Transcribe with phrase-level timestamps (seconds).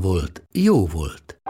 [0.00, 1.40] volt, jó volt.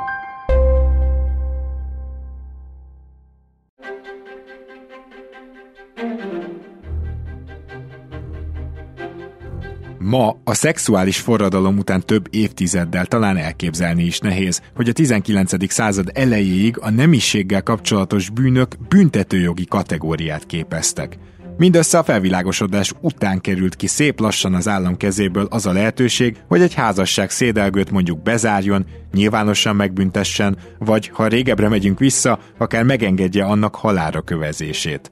[9.98, 15.72] Ma a szexuális forradalom után több évtizeddel talán elképzelni is nehéz, hogy a 19.
[15.72, 21.18] század elejéig a nemisséggel kapcsolatos bűnök büntetőjogi kategóriát képeztek.
[21.58, 26.60] Mindössze a felvilágosodás után került ki szép lassan az állam kezéből az a lehetőség, hogy
[26.60, 33.74] egy házasság szédelgőt mondjuk bezárjon, nyilvánosan megbüntessen, vagy ha régebbre megyünk vissza, akár megengedje annak
[33.74, 35.10] halára kövezését.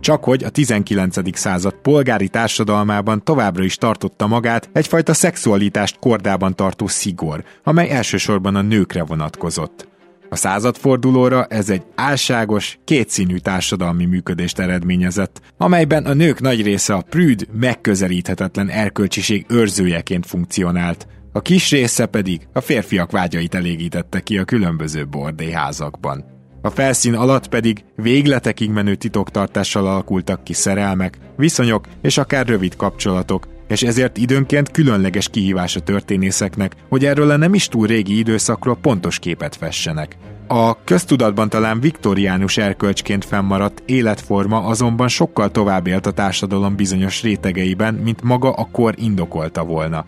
[0.00, 1.38] Csak hogy a 19.
[1.38, 8.62] század polgári társadalmában továbbra is tartotta magát egyfajta szexualitást kordában tartó szigor, amely elsősorban a
[8.62, 9.88] nőkre vonatkozott.
[10.28, 17.04] A századfordulóra ez egy álságos, kétszínű társadalmi működést eredményezett, amelyben a nők nagy része a
[17.10, 24.44] prűd, megközelíthetetlen erkölcsiség őrzőjeként funkcionált, a kis része pedig a férfiak vágyait elégítette ki a
[24.44, 26.24] különböző bordéházakban.
[26.62, 33.48] A felszín alatt pedig végletekig menő titoktartással alakultak ki szerelmek, viszonyok és akár rövid kapcsolatok,
[33.68, 38.76] és ezért időnként különleges kihívás a történészeknek, hogy erről a nem is túl régi időszakról
[38.76, 40.16] pontos képet fessenek.
[40.46, 47.94] A köztudatban talán viktoriánus erkölcsként fennmaradt életforma azonban sokkal tovább élt a társadalom bizonyos rétegeiben,
[47.94, 50.04] mint maga a kor indokolta volna.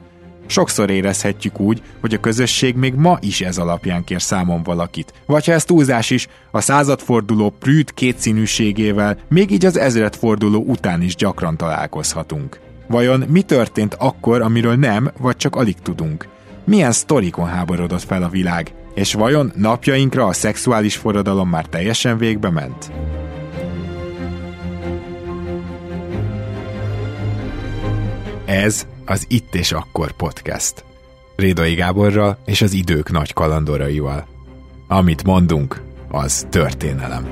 [0.46, 5.12] Sokszor érezhetjük úgy, hogy a közösség még ma is ez alapján kér számon valakit.
[5.26, 11.14] Vagy ha ez túlzás is, a századforduló prűd kétszínűségével még így az ezredforduló után is
[11.14, 12.65] gyakran találkozhatunk.
[12.88, 16.28] Vajon mi történt akkor, amiről nem, vagy csak alig tudunk?
[16.64, 18.74] Milyen sztorikon háborodott fel a világ?
[18.94, 22.92] És vajon napjainkra a szexuális forradalom már teljesen végbe ment?
[28.44, 30.84] Ez az Itt és Akkor podcast.
[31.36, 34.26] Rédai Gáborral és az idők nagy kalandoraival.
[34.88, 37.26] Amit mondunk, az történelem.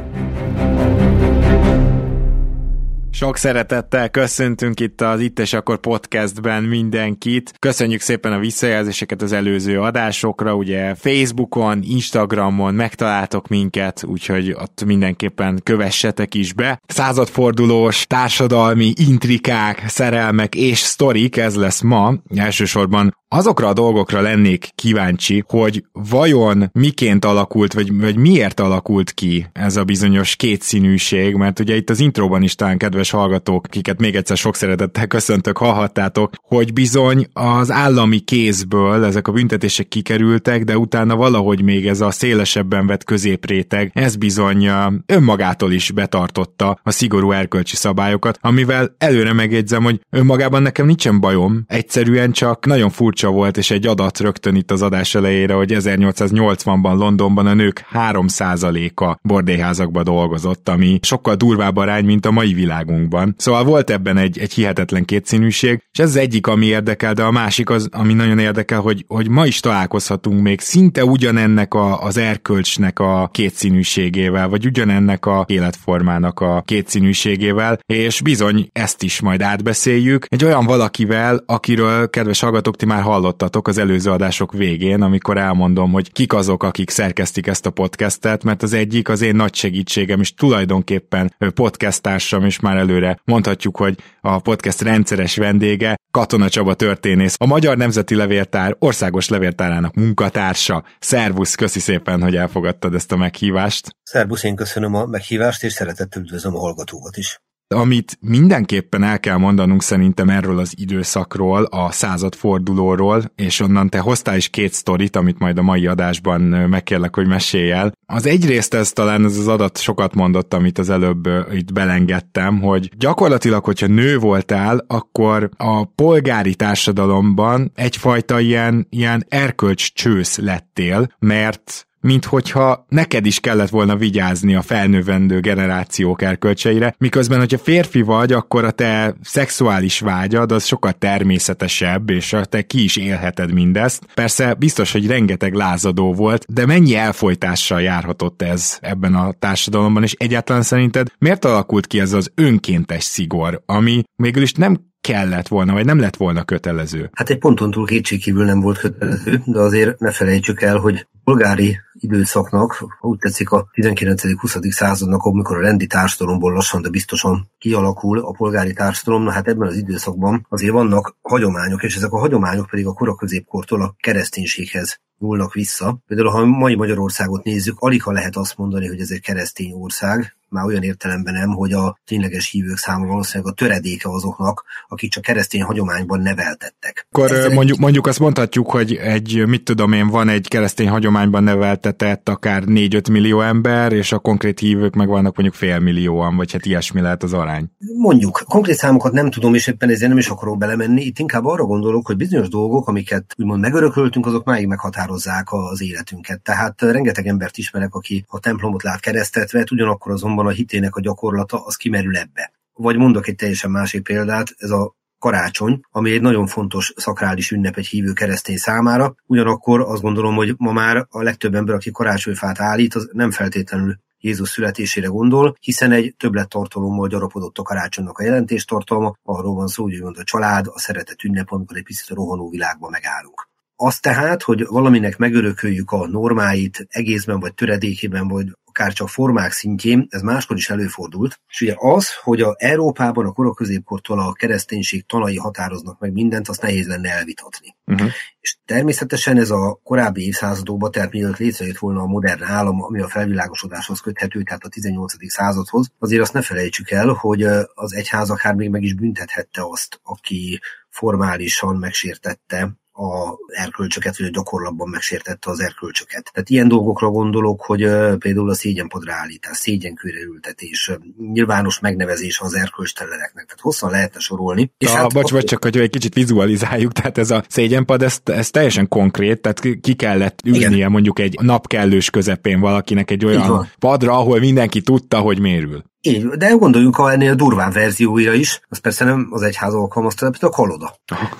[3.14, 7.52] Sok szeretettel köszöntünk itt az Itt és Akkor podcastben mindenkit.
[7.58, 15.60] Köszönjük szépen a visszajelzéseket az előző adásokra, ugye Facebookon, Instagramon megtaláltok minket, úgyhogy ott mindenképpen
[15.62, 16.80] kövessetek is be.
[16.86, 22.14] Századfordulós társadalmi intrikák, szerelmek és sztorik, ez lesz ma.
[22.34, 29.46] Elsősorban azokra a dolgokra lennék kíváncsi, hogy vajon miként alakult, vagy, vagy miért alakult ki
[29.52, 34.14] ez a bizonyos kétszínűség, mert ugye itt az intróban is talán kedves hallgatók, akiket még
[34.14, 40.78] egyszer sok szeretettel köszöntök, hallhattátok, hogy bizony az állami kézből ezek a büntetések kikerültek, de
[40.78, 44.68] utána valahogy még ez a szélesebben vett középréteg, ez bizony
[45.06, 51.64] önmagától is betartotta a szigorú erkölcsi szabályokat, amivel előre megjegyzem, hogy önmagában nekem nincsen bajom,
[51.66, 55.72] egyszerűen csak nagyon furcsa furcsa volt, és egy adat rögtön itt az adás elejére, hogy
[55.74, 63.34] 1880-ban Londonban a nők 3%-a bordéházakba dolgozott, ami sokkal durvább arány, mint a mai világunkban.
[63.38, 67.30] Szóval volt ebben egy, egy hihetetlen kétszínűség, és ez az egyik, ami érdekel, de a
[67.30, 72.16] másik az, ami nagyon érdekel, hogy, hogy ma is találkozhatunk még szinte ugyanennek a, az
[72.16, 80.26] erkölcsnek a kétszínűségével, vagy ugyanennek a életformának a kétszínűségével, és bizony ezt is majd átbeszéljük.
[80.28, 85.92] Egy olyan valakivel, akiről, kedves hallgatók, ti már hallottatok az előző adások végén, amikor elmondom,
[85.92, 90.20] hogy kik azok, akik szerkesztik ezt a podcastet, mert az egyik az én nagy segítségem,
[90.20, 97.34] és tulajdonképpen podcastársam, és már előre mondhatjuk, hogy a podcast rendszeres vendége, Katona Csaba történész,
[97.38, 100.84] a Magyar Nemzeti Levéltár országos levéltárának munkatársa.
[100.98, 103.96] Szervusz, köszi szépen, hogy elfogadtad ezt a meghívást.
[104.02, 107.38] Szervusz, én köszönöm a meghívást, és szeretettel üdvözlöm a hallgatókat is.
[107.74, 114.36] Amit mindenképpen el kell mondanunk szerintem erről az időszakról, a századfordulóról, és onnan te hoztál
[114.36, 117.92] is két sztorit, amit majd a mai adásban megkérlek, hogy mesélj el.
[118.06, 122.90] Az egyrészt ez talán ez az adat sokat mondott, amit az előbb itt belengedtem, hogy
[122.98, 131.86] gyakorlatilag, hogyha nő voltál, akkor a polgári társadalomban egyfajta ilyen, ilyen erkölcs csősz lettél, mert
[132.04, 138.32] mint hogyha neked is kellett volna vigyázni a felnövendő generációk erkölcseire, miközben, hogyha férfi vagy,
[138.32, 144.06] akkor a te szexuális vágyad az sokkal természetesebb, és te ki is élheted mindezt.
[144.14, 150.12] Persze biztos, hogy rengeteg lázadó volt, de mennyi elfolytással járhatott ez ebben a társadalomban, és
[150.12, 155.72] egyáltalán szerinted miért alakult ki ez az önkéntes szigor, ami mégis is nem kellett volna,
[155.72, 157.10] vagy nem lett volna kötelező?
[157.12, 161.78] Hát egy ponton túl kétségkívül nem volt kötelező, de azért ne felejtsük el, hogy polgári
[161.92, 164.70] időszaknak, úgy tetszik a 19.-20.
[164.70, 169.68] századnak, amikor a rendi társadalomból lassan, de biztosan kialakul a polgári társadalom, na hát ebben
[169.68, 175.52] az időszakban azért vannak hagyományok, és ezek a hagyományok pedig a koraközépkortól a kereszténységhez nyúlnak
[175.52, 175.98] vissza.
[176.06, 180.36] Például, ha mai Magyarországot nézzük, alig ha lehet azt mondani, hogy ez egy keresztény ország,
[180.54, 185.22] már olyan értelemben nem, hogy a tényleges hívők száma valószínűleg a töredéke azoknak, akik csak
[185.22, 187.06] keresztény hagyományban neveltettek.
[187.10, 192.28] Akkor mondjuk, mondjuk azt mondhatjuk, hogy egy, mit tudom én, van egy keresztény hagyományban neveltetett
[192.28, 196.66] akár 4-5 millió ember, és a konkrét hívők meg vannak mondjuk fél millióan, vagy hát
[196.66, 197.70] ilyesmi lehet az arány.
[197.98, 201.02] Mondjuk, konkrét számokat nem tudom, és éppen ezért nem is akarok belemenni.
[201.02, 204.66] Itt inkább arra gondolok, hogy bizonyos dolgok, amiket úgymond megörököltünk, azok máig
[205.04, 206.42] meghatározzák az életünket.
[206.42, 211.64] Tehát rengeteg embert ismerek, aki a templomot lát keresztetve, ugyanakkor azonban a hitének a gyakorlata
[211.64, 212.52] az kimerül ebbe.
[212.72, 217.76] Vagy mondok egy teljesen másik példát, ez a karácsony, ami egy nagyon fontos szakrális ünnep
[217.76, 219.14] egy hívő keresztény számára.
[219.26, 223.96] Ugyanakkor azt gondolom, hogy ma már a legtöbb ember, aki karácsonyfát állít, az nem feltétlenül
[224.18, 230.00] Jézus születésére gondol, hiszen egy többlettartalommal gyarapodott a karácsonynak a jelentéstartalma, arról van szó, hogy
[230.02, 233.48] a család, a szeretet ünnep, amikor egy picit a rohanó világba megállunk.
[233.76, 240.06] Az tehát, hogy valaminek megörököljük a normáit egészben, vagy töredékében, vagy akár csak formák szintjén,
[240.10, 241.40] ez máskor is előfordult.
[241.48, 246.62] És ugye az, hogy a Európában a koraközépkortól a kereszténység tanai határoznak meg mindent, azt
[246.62, 247.76] nehéz lenne elvitatni.
[247.86, 248.10] Uh-huh.
[248.40, 253.08] És természetesen ez a korábbi évszázadokban, tehát mielőtt létrejött volna a modern állam, ami a
[253.08, 255.30] felvilágosodáshoz köthető, tehát a 18.
[255.30, 257.42] századhoz, azért azt ne felejtsük el, hogy
[257.74, 260.60] az egyház akár még meg is büntethette azt, aki
[260.90, 266.30] formálisan megsértette a erkölcsöket, vagy a gyakorlatban megsértette az erkölcsöket.
[266.32, 267.80] Tehát ilyen dolgokra gondolok, hogy
[268.18, 270.90] például a szégyenpadra állítás, szégyenkőre ültetés,
[271.32, 273.44] nyilvános megnevezés az erkölcsteleneknek.
[273.44, 274.72] Tehát hosszan lehetne sorolni.
[274.78, 278.18] És ja, hát, bocs, bocs, csak hogy egy kicsit vizualizáljuk, tehát ez a szégyenpad, ez,
[278.24, 280.90] ez teljesen konkrét, tehát ki kellett ülnie Igen.
[280.90, 285.84] mondjuk egy napkellős közepén valakinek egy olyan padra, ahol mindenki tudta, hogy mérül.
[286.00, 290.46] Így, de gondoljunk a ennél durván verzióira is, az persze nem az egyház alkalmazta, de
[290.46, 290.94] a koloda.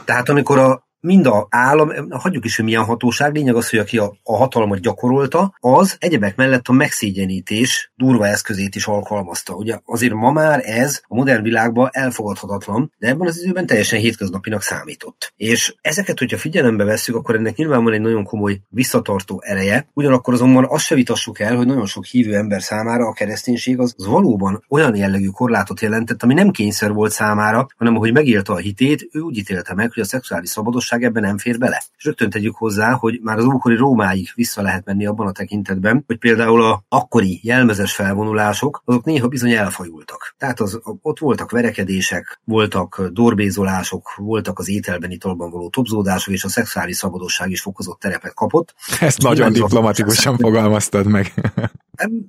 [0.05, 3.99] Tehát amikor a mind a állam, hagyjuk is, hogy milyen hatóság, lényeg az, hogy aki
[3.99, 9.55] a, a hatalmat gyakorolta, az egyebek mellett a megszégyenítés durva eszközét is alkalmazta.
[9.55, 14.63] Ugye azért ma már ez a modern világban elfogadhatatlan, de ebben az időben teljesen hétköznapinak
[14.63, 15.33] számított.
[15.37, 20.35] És ezeket, hogyha figyelembe vesszük, akkor ennek nyilván van egy nagyon komoly visszatartó ereje, ugyanakkor
[20.35, 24.07] azonban azt se vitassuk el, hogy nagyon sok hívő ember számára a kereszténység az, az
[24.07, 29.09] valóban olyan jellegű korlátot jelentett, ami nem kényszer volt számára, hanem ahogy megélte a hitét,
[29.13, 31.83] ő úgy ítélte meg, hogy a szexuális szabadosság valóság ebben nem fér bele.
[31.97, 36.05] És rögtön tegyük hozzá, hogy már az ókori Rómáig vissza lehet menni abban a tekintetben,
[36.07, 40.35] hogy például a akkori jelmezes felvonulások, azok néha bizony elfajultak.
[40.39, 46.49] Tehát az, ott voltak verekedések, voltak dorbézolások, voltak az ételben, italban való topzódások, és a
[46.49, 48.75] szexuális szabadosság is fokozott terepet kapott.
[49.01, 51.33] Ezt nagyon diplomatikusan fogalmaztad meg.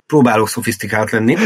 [0.05, 1.35] Próbálok szofisztikált lenni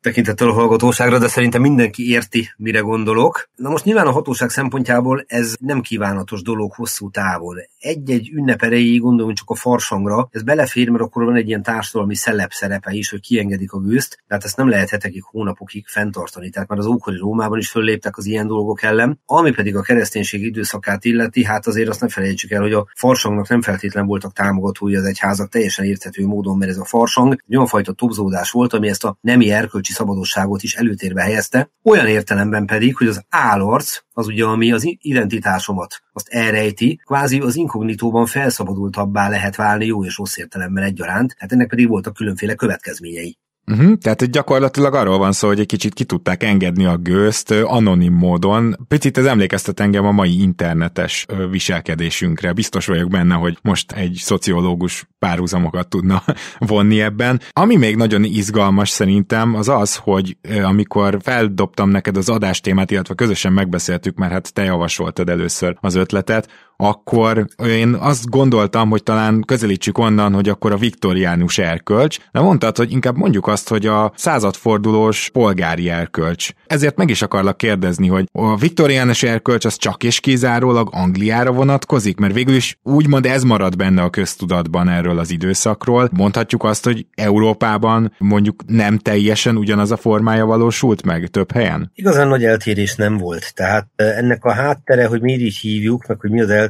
[0.00, 3.48] tekintettel a hallgatóságra, de szerintem mindenki érti, mire gondolok.
[3.54, 7.56] Na most nyilván a hatóság szempontjából ez nem kívánatos dolog hosszú távon.
[7.78, 12.14] Egy-egy ünnep erejéig gondoljunk csak a farsangra, ez belefér, mert akkor van egy ilyen társadalmi
[12.14, 16.50] szelep szerepe is, hogy kiengedik a gőzt, tehát ezt nem lehet hetekig, hónapokig fenntartani.
[16.50, 19.20] Tehát már az ókori Rómában is fölléptek az ilyen dolgok ellen.
[19.26, 23.48] Ami pedig a kereszténység időszakát illeti, hát azért azt ne felejtsük el, hogy a farsangnak
[23.48, 27.66] nem feltétlen voltak támogatói az egyházak teljesen érthető módon, mert ez a farsang egy olyan
[27.66, 32.96] fajta topzódás volt, ami ezt a nemi erkölcsi szabadosságot is előtérbe helyezte, olyan értelemben pedig,
[32.96, 39.56] hogy az állarc, az ugye ami az identitásomat azt elrejti, kvázi az inkognitóban felszabadultabbá lehet
[39.56, 43.38] válni jó és rossz értelemben egyaránt, hát ennek pedig voltak különféle következményei.
[43.66, 48.12] Uh-huh, tehát gyakorlatilag arról van szó, hogy egy kicsit ki tudták engedni a gőzt anonim
[48.12, 48.76] módon.
[48.88, 52.52] Picit ez emlékeztet engem a mai internetes viselkedésünkre.
[52.52, 56.22] Biztos vagyok benne, hogy most egy szociológus párhuzamokat tudna
[56.58, 57.40] vonni ebben.
[57.50, 63.52] Ami még nagyon izgalmas szerintem, az az, hogy amikor feldobtam neked az adástémát, illetve közösen
[63.52, 66.48] megbeszéltük, mert hát te javasoltad először az ötletet,
[66.80, 72.76] akkor én azt gondoltam, hogy talán közelítsük onnan, hogy akkor a viktoriánus erkölcs, de mondtad,
[72.76, 76.48] hogy inkább mondjuk azt, hogy a századfordulós polgári erkölcs.
[76.66, 82.18] Ezért meg is akarlak kérdezni, hogy a viktoriánus erkölcs az csak és kizárólag Angliára vonatkozik,
[82.18, 86.08] mert végül is úgymond ez marad benne a köztudatban erről az időszakról.
[86.12, 91.90] Mondhatjuk azt, hogy Európában mondjuk nem teljesen ugyanaz a formája valósult meg több helyen?
[91.94, 93.54] Igazán nagy eltérés nem volt.
[93.54, 96.68] Tehát ennek a háttere, hogy miért így hívjuk, meg hogy mi az eltérés,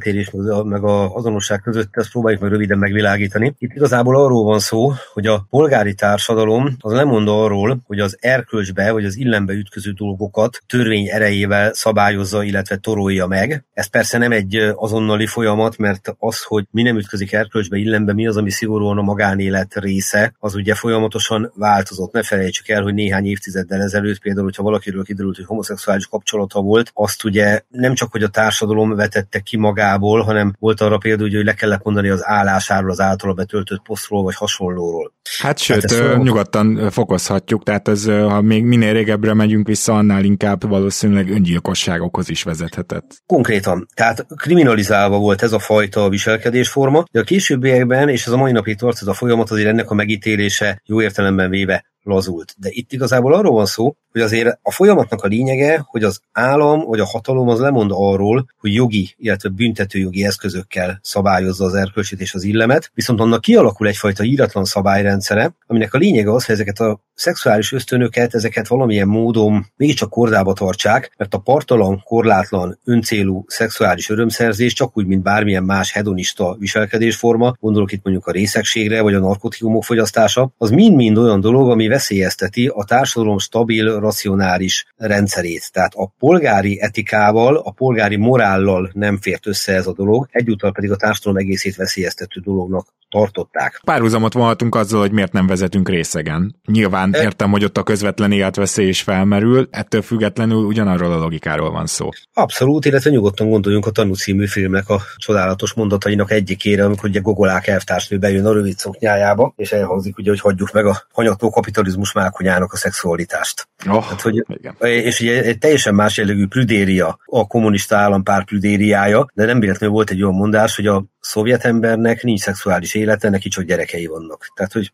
[0.64, 3.54] meg az azonosság között, ezt próbáljuk meg röviden megvilágítani.
[3.58, 8.16] Itt igazából arról van szó, hogy a polgári társadalom az nem mond arról, hogy az
[8.20, 13.64] erkölcsbe vagy az illembe ütköző dolgokat törvény erejével szabályozza, illetve torolja meg.
[13.72, 18.26] Ez persze nem egy azonnali folyamat, mert az, hogy mi nem ütközik erkölcsbe, illembe, mi
[18.26, 22.12] az, ami szigorúan a magánélet része, az ugye folyamatosan változott.
[22.12, 26.90] Ne felejtsük el, hogy néhány évtizeddel ezelőtt például, hogyha valakiről kiderült, hogy homoszexuális kapcsolata volt,
[26.94, 29.56] azt ugye nem csak, hogy a társadalom vetette ki
[29.90, 34.22] magából, hanem volt arra például, hogy le kellett mondani az állásáról, az általa betöltött posztról,
[34.22, 35.12] vagy hasonlóról.
[35.40, 40.68] Hát sőt, hát nyugodtan fokozhatjuk, tehát ez, ha még minél régebbre megyünk vissza, annál inkább
[40.68, 43.22] valószínűleg öngyilkosságokhoz is vezethetett.
[43.26, 48.52] Konkrétan, tehát kriminalizálva volt ez a fajta viselkedésforma, de a későbbiekben, és ez a mai
[48.52, 52.54] napig tart ez a folyamat, azért ennek a megítélése jó értelemben véve lazult.
[52.58, 56.80] De itt igazából arról van szó, hogy azért a folyamatnak a lényege, hogy az állam
[56.80, 62.34] vagy a hatalom az lemond arról, hogy jogi, illetve büntetőjogi eszközökkel szabályozza az erkölcsét és
[62.34, 67.00] az illemet, viszont annak kialakul egyfajta íratlan szabályrendszere, aminek a lényege az, hogy ezeket a
[67.14, 74.72] szexuális ösztönöket, ezeket valamilyen módon mégiscsak kordába tartsák, mert a partalan, korlátlan, öncélú szexuális örömszerzés
[74.72, 79.84] csak úgy, mint bármilyen más hedonista viselkedésforma, gondolok itt mondjuk a részegségre vagy a narkotikumok
[79.84, 85.72] fogyasztása, az mind-mind olyan dolog, ami veszélyezteti a társadalom stabil, racionális rendszerét.
[85.72, 90.90] Tehát a polgári etikával, a polgári morállal nem fért össze ez a dolog, egyúttal pedig
[90.90, 93.80] a társadalom egészét veszélyeztető dolognak tartották.
[93.84, 96.54] Párhuzamot vonhatunk azzal, hogy miért nem vezetünk részegen.
[96.66, 97.22] Nyilván e...
[97.22, 102.08] értem, hogy ott a közvetlen életveszély is felmerül, ettől függetlenül ugyanarról a logikáról van szó.
[102.32, 107.66] Abszolút, illetve nyugodtan gondoljunk a Tanú című filmnek a csodálatos mondatainak egyikére, amikor ugye Gogolák
[107.66, 112.72] elvtársnő bejön a rövid szoknyájába, és elhangzik ugye, hogy hagyjuk meg a hanyatló kapitalizmus mákonyának
[112.72, 113.68] a szexualitást.
[113.88, 114.76] Oh, hát, hogy, igen.
[114.80, 120.10] És ugye egy teljesen más jellegű prüdéria, a kommunista állampár prüdériája, de nem véletlenül volt
[120.10, 124.52] egy olyan mondás, hogy a szovjet embernek nincs szexuális élete, neki csak gyerekei vannak.
[124.54, 124.92] Tehát, hogy,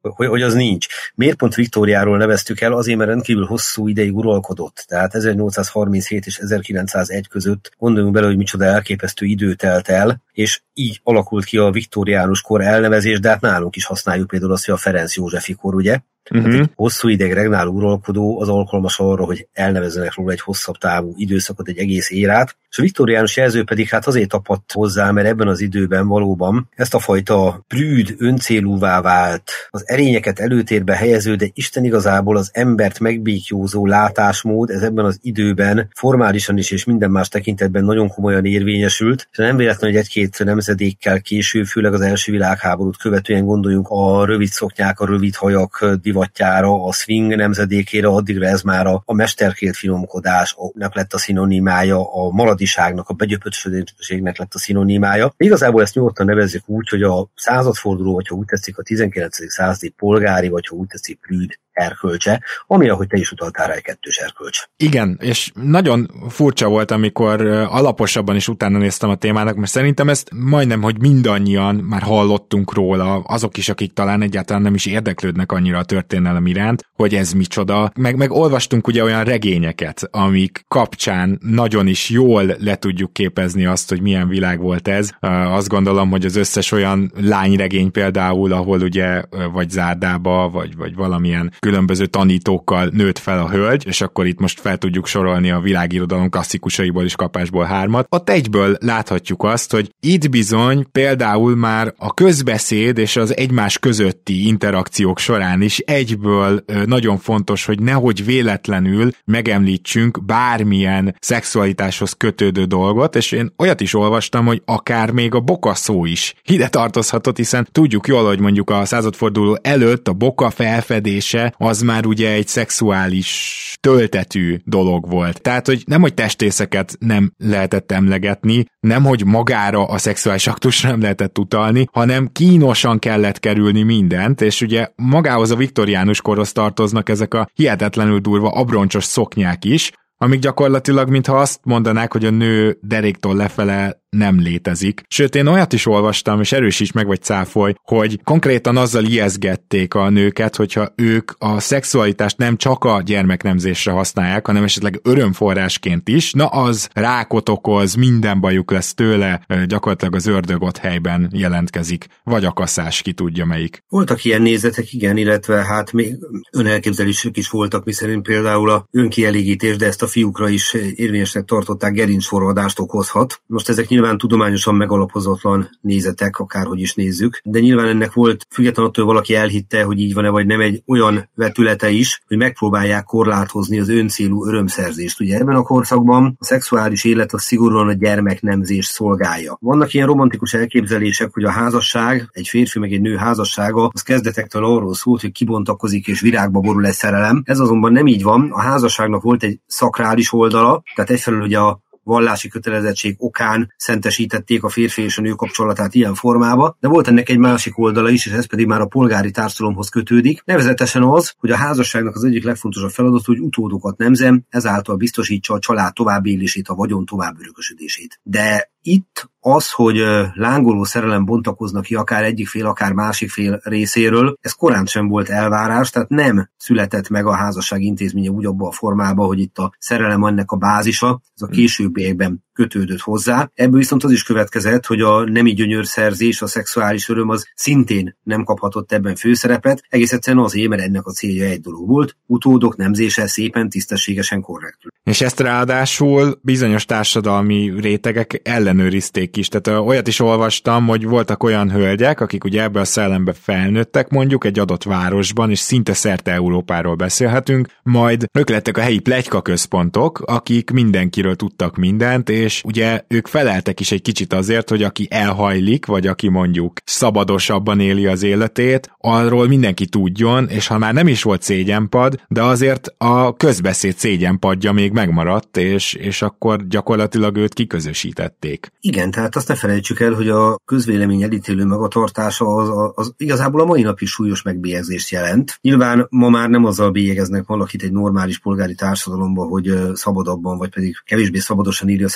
[0.00, 0.86] hogy, hogy az nincs.
[1.14, 2.72] Miért pont Viktóriáról neveztük el?
[2.72, 4.84] Azért, mert rendkívül hosszú ideig uralkodott.
[4.88, 11.00] Tehát 1837 és 1901 között gondoljunk bele, hogy micsoda elképesztő idő telt el, és így
[11.02, 14.78] alakult ki a viktóriánus kor elnevezés, de hát nálunk is használjuk például azt, hogy a
[14.78, 15.98] Ferenc Józsefi kor, ugye?
[16.30, 16.54] Uh-huh.
[16.54, 21.68] egy hosszú ideig regnáló uralkodó az alkalmas arra, hogy elnevezzenek róla egy hosszabb távú időszakot,
[21.68, 25.60] egy egész érát, és a viktoriánus jelző pedig hát azért tapadt hozzá, mert ebben az
[25.60, 32.36] időben valóban ezt a fajta prűd, öncélúvá vált, az erényeket előtérbe helyező, de Isten igazából
[32.36, 38.08] az embert megbékjózó látásmód, ez ebben az időben formálisan is és minden más tekintetben nagyon
[38.08, 43.88] komolyan érvényesült, és nem véletlen, hogy egy-két nemzedékkel később, főleg az első világháborút követően gondoljunk
[43.88, 45.86] a rövid szoknyák, a rövid hajak
[46.20, 52.30] divatjára, a swing nemzedékére, addigra ez már a, a mesterkélt finomkodásnak lett a szinonimája, a
[52.30, 55.32] maradiságnak, a begyöpösödésségnek lett a szinonimája.
[55.36, 59.50] Igazából ezt nyugodtan nevezzük úgy, hogy a századforduló, vagy ha úgy tetszik, a 19.
[59.50, 63.82] századi polgári, vagy ha úgy tetszik, prűd erkölcse, ami, ahogy te is utaltál rá, egy
[63.82, 64.62] kettős erkölcs.
[64.76, 70.30] Igen, és nagyon furcsa volt, amikor alaposabban is utána néztem a témának, mert szerintem ezt
[70.34, 75.78] majdnem, hogy mindannyian már hallottunk róla, azok is, akik talán egyáltalán nem is érdeklődnek annyira
[75.78, 77.92] a történelem iránt, hogy ez micsoda.
[77.94, 83.88] Meg, meg olvastunk ugye olyan regényeket, amik kapcsán nagyon is jól le tudjuk képezni azt,
[83.88, 85.10] hogy milyen világ volt ez.
[85.46, 89.22] Azt gondolom, hogy az összes olyan lányregény például, ahol ugye
[89.52, 94.60] vagy zárdába, vagy, vagy valamilyen különböző tanítókkal nőtt fel a hölgy, és akkor itt most
[94.60, 98.06] fel tudjuk sorolni a világirodalom klasszikusaiból is kapásból hármat.
[98.08, 104.46] Ott egyből láthatjuk azt, hogy itt bizony például már a közbeszéd és az egymás közötti
[104.46, 113.32] interakciók során is egyből nagyon fontos, hogy nehogy véletlenül megemlítsünk bármilyen szexualitáshoz kötődő dolgot, és
[113.32, 118.06] én olyat is olvastam, hogy akár még a boka szó is ide tartozhatott, hiszen tudjuk
[118.06, 124.56] jól, hogy mondjuk a századforduló előtt a boka felfedése az már ugye egy szexuális töltetű
[124.64, 125.40] dolog volt.
[125.40, 131.00] Tehát, hogy nem, hogy testészeket nem lehetett emlegetni, nem, hogy magára a szexuális aktusra nem
[131.00, 137.34] lehetett utalni, hanem kínosan kellett kerülni mindent, és ugye magához a viktoriánus korhoz tartoznak ezek
[137.34, 139.90] a hihetetlenül durva abroncsos szoknyák is,
[140.22, 145.02] amik gyakorlatilag, mintha azt mondanák, hogy a nő deréktól lefele nem létezik.
[145.08, 150.08] Sőt, én olyat is olvastam, és erősíts meg vagy cáfolj, hogy konkrétan azzal ijeszgették a
[150.08, 156.46] nőket, hogyha ők a szexualitást nem csak a gyermeknemzésre használják, hanem esetleg örömforrásként is, na
[156.46, 162.52] az rákot okoz, minden bajuk lesz tőle, gyakorlatilag az ördög ott helyben jelentkezik, vagy a
[162.52, 163.82] kaszás, ki tudja melyik.
[163.88, 166.16] Voltak ilyen nézetek, igen, illetve hát még
[166.52, 172.78] önelképzelések is voltak, miszerint például a önkielégítés, de ezt a fiúkra is érvényesnek tartották, gerincforradást
[172.78, 173.42] okozhat.
[173.46, 179.04] Most ezek nyilván tudományosan megalapozatlan nézetek, akárhogy is nézzük, de nyilván ennek volt, függetlenül attól,
[179.04, 183.88] valaki elhitte, hogy így van-e vagy nem, egy olyan vetülete is, hogy megpróbálják korlátozni az
[183.88, 185.20] öncélú örömszerzést.
[185.20, 189.56] Ugye ebben a korszakban a szexuális élet a szigorúan a gyermeknemzés szolgálja.
[189.60, 194.64] Vannak ilyen romantikus elképzelések, hogy a házasság, egy férfi meg egy nő házassága, az kezdetektől
[194.64, 197.42] arról szólt, hogy kibontakozik és virágba borul egy szerelem.
[197.44, 198.50] Ez azonban nem így van.
[198.52, 204.68] A házasságnak volt egy szakrális oldala, tehát egyfelől ugye a vallási kötelezettség okán szentesítették a
[204.68, 208.32] férfi és a nő kapcsolatát ilyen formába, de volt ennek egy másik oldala is, és
[208.32, 210.42] ez pedig már a polgári társadalomhoz kötődik.
[210.44, 215.58] Nevezetesen az, hogy a házasságnak az egyik legfontosabb feladat, hogy utódokat nemzem, ezáltal biztosítsa a
[215.58, 218.20] család továbbélését, a vagyon továbbörökösödését.
[218.22, 219.96] De itt az, hogy
[220.34, 225.28] lángoló szerelem bontakoznak ki akár egyik fél, akár másik fél részéről, ez korán sem volt
[225.28, 229.72] elvárás, tehát nem született meg a házasság intézménye úgy abban a formában, hogy itt a
[229.78, 233.50] szerelem ennek a bázisa, ez a későbbiekben kötődött hozzá.
[233.54, 238.44] Ebből viszont az is következett, hogy a nemi gyönyörszerzés, a szexuális öröm az szintén nem
[238.44, 243.26] kaphatott ebben főszerepet, egész egyszerűen azért, mert ennek a célja egy dolog volt, utódok nemzése
[243.26, 244.90] szépen, tisztességesen korrektül.
[245.04, 249.48] És ezt ráadásul bizonyos társadalmi rétegek ellenőrizték is.
[249.48, 254.44] Tehát olyat is olvastam, hogy voltak olyan hölgyek, akik ugye ebbe a szellembe felnőttek mondjuk
[254.44, 260.18] egy adott városban, és szinte szerte Európáról beszélhetünk, majd ők lettek a helyi plegyka központok,
[260.26, 265.86] akik mindenkiről tudtak mindent, és ugye ők feleltek is egy kicsit azért, hogy aki elhajlik,
[265.86, 271.22] vagy aki mondjuk szabadosabban éli az életét, arról mindenki tudjon, és ha már nem is
[271.22, 278.72] volt szégyenpad, de azért a közbeszéd szégyenpadja még megmaradt, és, és akkor gyakorlatilag őt kiközösítették.
[278.80, 283.64] Igen, tehát azt ne felejtsük el, hogy a közvélemény elítélő magatartása az, az igazából a
[283.64, 285.58] mai nap is súlyos megbélyegzést jelent.
[285.60, 290.96] Nyilván ma már nem azzal bélyegeznek valakit egy normális polgári társadalomban, hogy szabadabban, vagy pedig
[291.04, 292.08] kevésbé szabadosan írja a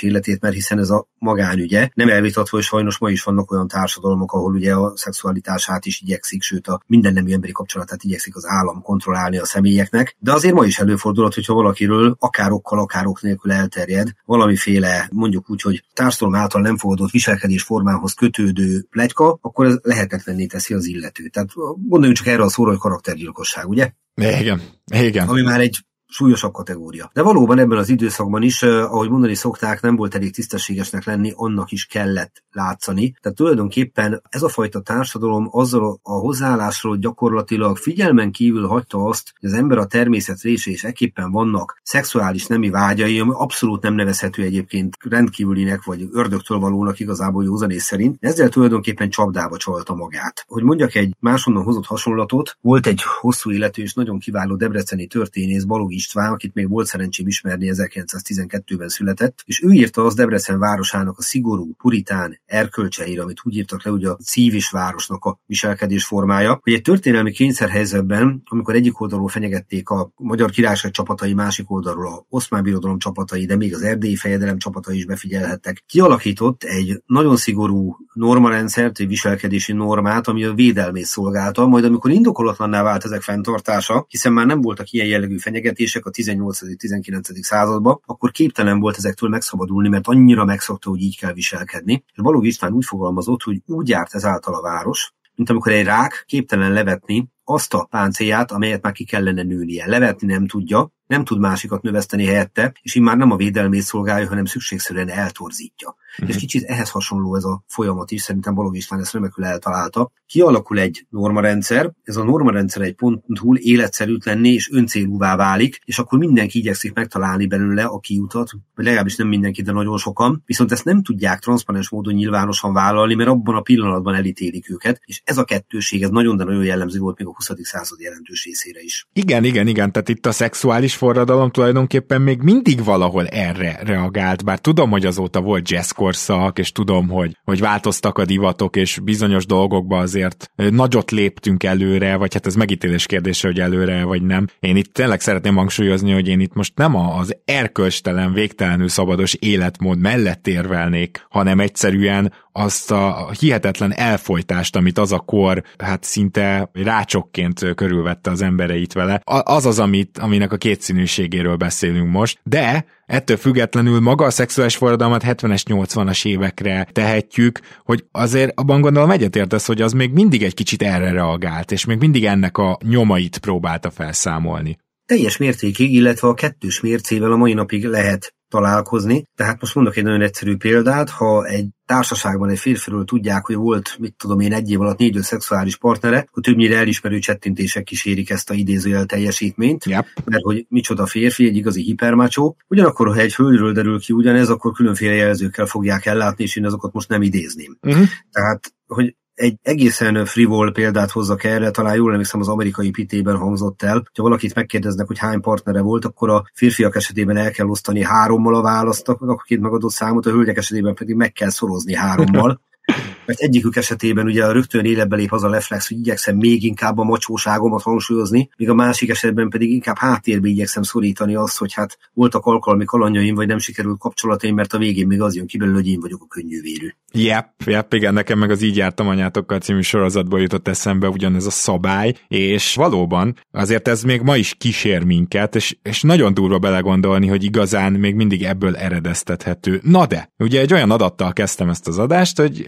[0.00, 1.90] életét, mert hiszen ez a magánügye.
[1.94, 6.42] Nem elvitatva, hogy sajnos ma is vannak olyan társadalmak, ahol ugye a szexualitását is igyekszik,
[6.42, 10.16] sőt a minden nemű emberi kapcsolatát igyekszik az állam kontrollálni a személyeknek.
[10.18, 15.50] De azért ma is előfordulhat, hogyha valakiről akár okkal, akár ok nélkül elterjed valamiféle, mondjuk
[15.50, 20.86] úgy, hogy társadalom által nem fogadott viselkedés formához kötődő plegyka, akkor ez lehetetlenné teszi az
[20.86, 21.32] illetőt.
[21.32, 23.90] Tehát gondoljunk csak erre a szóra, hogy karaktergyilkosság, ugye?
[24.14, 25.28] Igen, igen.
[25.28, 27.10] Ami már egy súlyosabb kategória.
[27.12, 31.72] De valóban ebben az időszakban is, ahogy mondani szokták, nem volt elég tisztességesnek lenni, annak
[31.72, 33.14] is kellett látszani.
[33.20, 39.50] Tehát tulajdonképpen ez a fajta társadalom azzal a hozzáállásról gyakorlatilag figyelmen kívül hagyta azt, hogy
[39.50, 44.42] az ember a természet része és eképpen vannak szexuális nemi vágyai, ami abszolút nem nevezhető
[44.42, 48.16] egyébként rendkívülinek vagy ördögtől valónak igazából józanész szerint.
[48.20, 50.44] Ezzel tulajdonképpen csapdába csalta magát.
[50.46, 55.64] Hogy mondjak egy máshonnan hozott hasonlatot, volt egy hosszú életű és nagyon kiváló debreceni történész
[55.64, 61.18] Balogh István, akit még volt szerencsém ismerni, 1912-ben született, és ő írta az Debrecen városának
[61.18, 66.58] a szigorú, puritán erkölcseire, amit úgy írtak le, hogy a cívis városnak a viselkedés formája,
[66.62, 72.26] hogy egy történelmi kényszerhelyzetben, amikor egyik oldalról fenyegették a magyar királyság csapatai, másik oldalról a
[72.28, 77.96] oszmán birodalom csapatai, de még az erdélyi fejedelem csapatai is befigyelhettek, kialakított egy nagyon szigorú
[78.12, 84.32] normarendszert, egy viselkedési normát, ami a védelmét szolgálta, majd amikor indokolatlanná vált ezek fenntartása, hiszen
[84.32, 87.42] már nem voltak ilyen jellegű fenyegetések, fenyegetések a 18.-19.
[87.42, 92.04] században, akkor képtelen volt ezektől megszabadulni, mert annyira megszokta, hogy így kell viselkedni.
[92.12, 96.24] És Balogh István úgy fogalmazott, hogy úgy járt ezáltal a város, mint amikor egy rák
[96.26, 99.86] képtelen levetni azt a páncélját, amelyet már ki kellene nőnie.
[99.86, 104.28] Levetni nem tudja, nem tud másikat növeszteni helyette, és így már nem a védelmét szolgálja,
[104.28, 105.96] hanem szükségszerűen eltorzítja.
[106.12, 106.28] Uh-huh.
[106.28, 110.10] És kicsit ehhez hasonló ez a folyamat is, szerintem Balogh István ezt remekül eltalálta.
[110.26, 116.18] Kialakul egy normarendszer, ez a normarendszer egy ponton túl életszerűtlenné és öncélúvá válik, és akkor
[116.18, 120.84] mindenki igyekszik megtalálni belőle a kiutat, vagy legalábbis nem mindenki, de nagyon sokan, viszont ezt
[120.84, 125.44] nem tudják transzparens módon nyilvánosan vállalni, mert abban a pillanatban elítélik őket, és ez a
[125.44, 127.50] kettőség, ez nagyon, de nagyon jellemző volt még a 20.
[127.62, 129.06] század jelentős részére is.
[129.12, 134.58] Igen, igen, igen, tehát itt a szexuális forradalom tulajdonképpen még mindig valahol erre reagált, bár
[134.58, 135.64] tudom, hogy azóta volt
[136.00, 142.16] jazzkorszak, és tudom, hogy, hogy változtak a divatok, és bizonyos dolgokba azért nagyot léptünk előre,
[142.16, 144.46] vagy hát ez megítélés kérdése, hogy előre vagy nem.
[144.60, 149.98] Én itt tényleg szeretném hangsúlyozni, hogy én itt most nem az erkölcstelen, végtelenül szabados életmód
[149.98, 157.74] mellett érvelnék, hanem egyszerűen azt a hihetetlen elfolytást, amit az a kor hát szinte rácsokként
[157.74, 164.00] körülvette az embereit vele, az az, amit, aminek a kétszínűségéről beszélünk most, de ettől függetlenül
[164.00, 169.92] maga a szexuális forradalmat 70-es, 80-as évekre tehetjük, hogy azért abban gondolom egyetértesz, hogy az
[169.92, 174.78] még mindig egy kicsit erre reagált, és még mindig ennek a nyomait próbálta felszámolni.
[175.06, 179.24] Teljes mértékig, illetve a kettős mércével a mai napig lehet találkozni.
[179.34, 183.96] Tehát most mondok egy nagyon egyszerű példát, ha egy társaságban egy férfiről tudják, hogy volt,
[183.98, 188.50] mit tudom én, egy év alatt négy szexuális partnere, akkor többnyire elismerő csettintések kísérik ezt
[188.50, 190.06] a idézőjel teljesítményt, yep.
[190.24, 192.56] mert hogy micsoda férfi, egy igazi hipermácsó.
[192.68, 196.92] Ugyanakkor, ha egy hölgyről derül ki ugyanez, akkor különféle jelzőkkel fogják ellátni, és én azokat
[196.92, 197.78] most nem idézném.
[197.82, 198.06] Uh-huh.
[198.30, 203.82] Tehát, hogy egy egészen frivol példát hozzak erre, talán jól emlékszem az amerikai pitében hangzott
[203.82, 208.04] el, hogyha valakit megkérdeznek, hogy hány partnere volt, akkor a férfiak esetében el kell osztani
[208.04, 212.60] hárommal a választ, a két megadott számot, a hölgyek esetében pedig meg kell szorozni hárommal.
[213.30, 217.04] mert egyikük esetében ugye rögtön életbe lép az a reflex, hogy igyekszem még inkább a
[217.04, 222.44] macsóságomat hangsúlyozni, míg a másik esetben pedig inkább háttérbe igyekszem szorítani azt, hogy hát voltak
[222.44, 225.88] alkalmi kalandjaim, vagy nem sikerült kapcsolataim, mert a végén még az jön ki belőle, hogy
[225.88, 226.88] én vagyok a könnyűvérű.
[227.12, 231.50] Yep, yep, igen, nekem meg az Így jártam anyátokkal című sorozatból jutott eszembe ugyanez a
[231.50, 237.26] szabály, és valóban azért ez még ma is kísér minket, és, és nagyon durva belegondolni,
[237.26, 239.80] hogy igazán még mindig ebből eredeztethető.
[239.82, 242.64] Na de, ugye egy olyan adattal kezdtem ezt az adást, hogy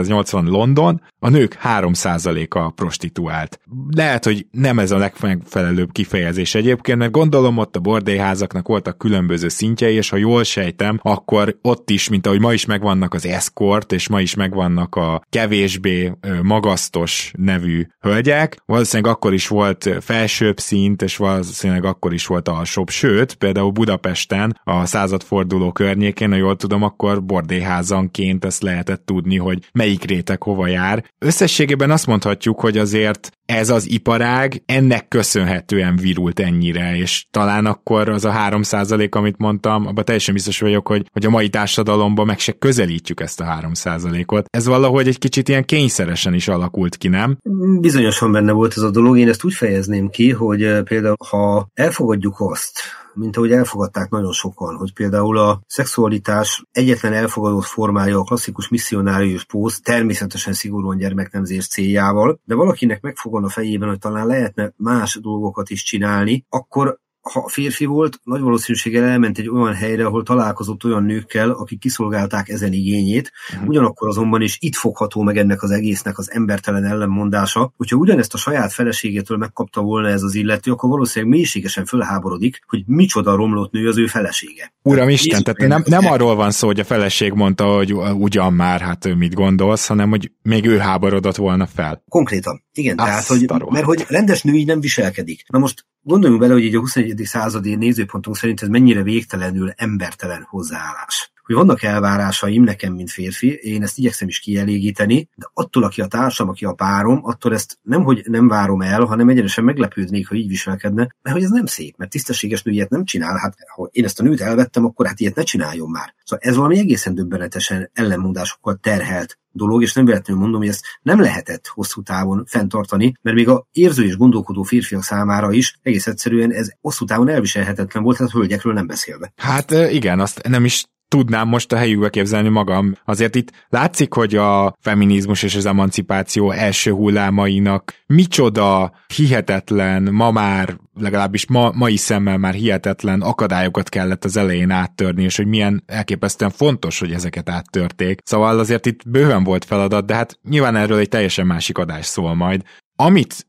[0.00, 3.60] 1880 London, a nők 3%-a prostituált.
[3.96, 9.48] Lehet, hogy nem ez a legmegfelelőbb kifejezés egyébként, mert gondolom ott a bordélyházaknak voltak különböző
[9.48, 13.92] szintjei, és ha jól sejtem, akkor ott is, mint ahogy ma is megvannak az escort,
[13.92, 21.02] és ma is megvannak a kevésbé magasztos nevű hölgyek, valószínűleg akkor is volt felsőbb szint,
[21.02, 26.82] és valószínűleg akkor is volt alsóbb, sőt, például Budapesten a századforduló környékén, ha jól tudom,
[26.82, 31.04] akkor bordélyházanként ezt lehetett tudni, hogy melyik réteg hova jár.
[31.18, 38.08] Összességében azt mondhatjuk, hogy azért ez az iparág ennek köszönhetően virult ennyire, és talán akkor
[38.08, 42.38] az a 3% amit mondtam, abban teljesen biztos vagyok, hogy, hogy a mai társadalomban meg
[42.38, 44.46] se közelítjük ezt a 3%-ot.
[44.50, 47.38] Ez valahogy egy kicsit ilyen kényszeresen is alakult ki, nem?
[47.80, 49.18] Bizonyosan benne volt ez a dolog.
[49.18, 52.80] Én ezt úgy fejezném ki, hogy eh, például ha elfogadjuk azt,
[53.20, 59.44] mint ahogy elfogadták nagyon sokan, hogy például a szexualitás egyetlen elfogadott formája a klasszikus misszionárius
[59.44, 65.70] póz, természetesen szigorúan gyermeknemzés céljával, de valakinek megfogon a fejében, hogy talán lehetne más dolgokat
[65.70, 71.02] is csinálni, akkor ha férfi volt, nagy valószínűséggel elment egy olyan helyre, ahol találkozott olyan
[71.02, 73.68] nőkkel, akik kiszolgálták ezen igényét, uh-huh.
[73.68, 78.38] ugyanakkor azonban is itt fogható meg ennek az egésznek az embertelen ellenmondása, hogyha ugyanezt a
[78.38, 83.88] saját feleségétől megkapta volna ez az illető, akkor valószínűleg mélységesen fölháborodik, hogy micsoda romlott nő
[83.88, 84.72] az ő felesége.
[84.82, 88.80] Uram Isten, tehát nem, nem arról van szó, hogy a feleség mondta, hogy ugyan már,
[88.80, 92.02] hát ő mit gondolsz, hanem hogy még ő háborodott volna fel.
[92.08, 92.62] Konkrétan.
[92.72, 95.44] Igen, Azt tehát, hogy, mert hogy rendes nő így nem viselkedik.
[95.48, 97.20] Na most gondoljunk bele, hogy így a 21.
[97.24, 103.82] századi nézőpontunk szerint ez mennyire végtelenül embertelen hozzáállás hogy vannak elvárásaim nekem, mint férfi, én
[103.82, 108.02] ezt igyekszem is kielégíteni, de attól, aki a társam, aki a párom, attól ezt nem,
[108.02, 111.94] hogy nem várom el, hanem egyenesen meglepődnék, ha így viselkedne, mert hogy ez nem szép,
[111.96, 115.20] mert tisztességes nő ilyet nem csinál, hát ha én ezt a nőt elvettem, akkor hát
[115.20, 116.14] ilyet ne csináljon már.
[116.24, 121.20] Szóval ez valami egészen döbbenetesen ellenmondásokkal terhelt dolog, és nem véletlenül mondom, hogy ezt nem
[121.20, 126.52] lehetett hosszú távon fenntartani, mert még a érző és gondolkodó férfiak számára is egész egyszerűen
[126.52, 129.32] ez hosszú távon elviselhetetlen volt, hát hölgyekről nem beszélve.
[129.36, 132.94] Hát igen, azt nem is tudnám most a helyükbe képzelni magam.
[133.04, 140.76] Azért itt látszik, hogy a feminizmus és az emancipáció első hullámainak micsoda hihetetlen, ma már
[140.94, 146.50] legalábbis ma, mai szemmel már hihetetlen akadályokat kellett az elején áttörni, és hogy milyen elképesztően
[146.50, 148.20] fontos, hogy ezeket áttörték.
[148.24, 152.34] Szóval azért itt bőven volt feladat, de hát nyilván erről egy teljesen másik adás szól
[152.34, 152.62] majd.
[152.96, 153.46] Amit